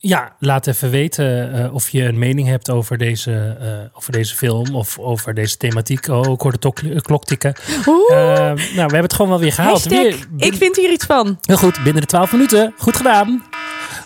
Ja, 0.00 0.36
laat 0.38 0.66
even 0.66 0.90
weten 0.90 1.52
eh, 1.64 1.74
of 1.74 1.88
je 1.88 2.02
een 2.04 2.18
mening 2.18 2.48
hebt 2.48 2.70
over 2.70 2.98
deze, 2.98 3.56
eh, 3.60 3.96
over 3.96 4.12
deze 4.12 4.36
film 4.36 4.74
of 4.74 4.98
over 4.98 5.34
deze 5.34 5.56
thematiek. 5.56 6.08
Oh, 6.08 6.32
ik 6.32 6.40
hoor 6.40 6.52
de 6.52 6.58
tok- 6.58 6.78
eh, 6.78 6.96
klok 7.00 7.24
tikken. 7.24 7.54
Oeh, 7.86 8.12
Eh, 8.12 8.38
nou, 8.38 8.56
we 8.74 8.80
hebben 8.80 9.02
het 9.02 9.12
gewoon 9.12 9.30
wel 9.30 9.40
weer 9.40 9.52
gehaald. 9.52 9.84
hashtag, 9.84 10.02
Weer, 10.02 10.26
ik 10.36 10.54
vind 10.54 10.76
hier 10.76 10.90
iets 10.92 11.06
van. 11.06 11.38
Heel 11.40 11.56
goed, 11.56 11.82
binnen 11.82 12.02
de 12.02 12.08
12 12.08 12.32
minuten. 12.32 12.74
Goed 12.78 12.96
gedaan. 12.96 13.44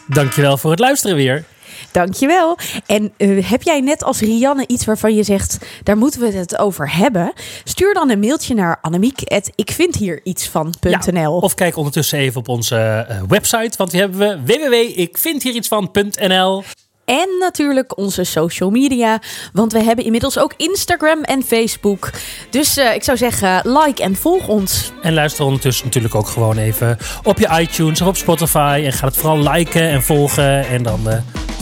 Dankjewel 0.06 0.56
voor 0.58 0.70
het 0.70 0.80
luisteren 0.80 1.16
weer. 1.16 1.44
Dankjewel. 1.92 2.58
En 2.86 3.12
eh, 3.16 3.50
heb 3.50 3.62
jij 3.62 3.80
net 3.80 4.04
als 4.04 4.20
Rianne 4.20 4.64
iets 4.66 4.84
waarvan 4.84 5.14
je 5.14 5.22
zegt, 5.22 5.58
daar 5.82 5.96
moeten 5.96 6.20
we 6.20 6.32
het 6.32 6.58
over 6.58 6.96
hebben? 6.96 7.32
Stuur 7.64 7.94
dan 7.94 8.10
een 8.10 8.20
mailtje 8.20 8.54
naar 8.54 8.78
annemiek.ikvindhierietsvan.nl. 8.80 11.12
Ja, 11.12 11.30
of 11.30 11.54
kijk 11.54 11.76
ondertussen 11.76 12.18
even 12.18 12.40
op 12.40 12.48
onze 12.48 13.06
eh, 13.08 13.22
website, 13.28 13.76
want 13.76 13.90
die 13.90 14.00
hebben 14.00 14.18
we 14.18 14.40
www.ikvindhierietsvan.nl. 14.44 16.64
En 17.04 17.28
natuurlijk 17.38 17.98
onze 17.98 18.24
social 18.24 18.70
media. 18.70 19.20
Want 19.52 19.72
we 19.72 19.82
hebben 19.82 20.04
inmiddels 20.04 20.38
ook 20.38 20.54
Instagram 20.56 21.22
en 21.22 21.42
Facebook. 21.42 22.10
Dus 22.50 22.76
eh, 22.76 22.94
ik 22.94 23.02
zou 23.02 23.16
zeggen, 23.16 23.78
like 23.78 24.02
en 24.02 24.16
volg 24.16 24.48
ons. 24.48 24.92
En 25.02 25.14
luister 25.14 25.44
ondertussen 25.44 25.84
natuurlijk 25.84 26.14
ook 26.14 26.26
gewoon 26.26 26.58
even 26.58 26.98
op 27.22 27.38
je 27.38 27.48
iTunes 27.60 28.00
of 28.00 28.06
op 28.06 28.16
Spotify. 28.16 28.82
En 28.84 28.92
ga 28.92 29.06
het 29.06 29.16
vooral 29.16 29.52
liken 29.52 29.88
en 29.88 30.02
volgen. 30.02 30.66
En 30.66 30.82
dan 30.82 31.00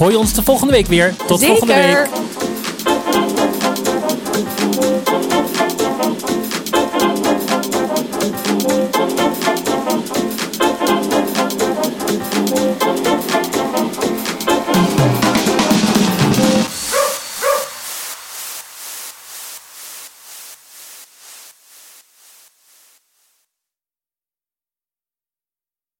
hoor 0.01 0.11
je 0.11 0.19
ons 0.19 0.33
de 0.33 0.43
volgende 0.43 0.73
week 0.73 0.87
weer. 0.87 1.15
Tot 1.27 1.45
volgende 1.45 1.75
week. 1.75 2.30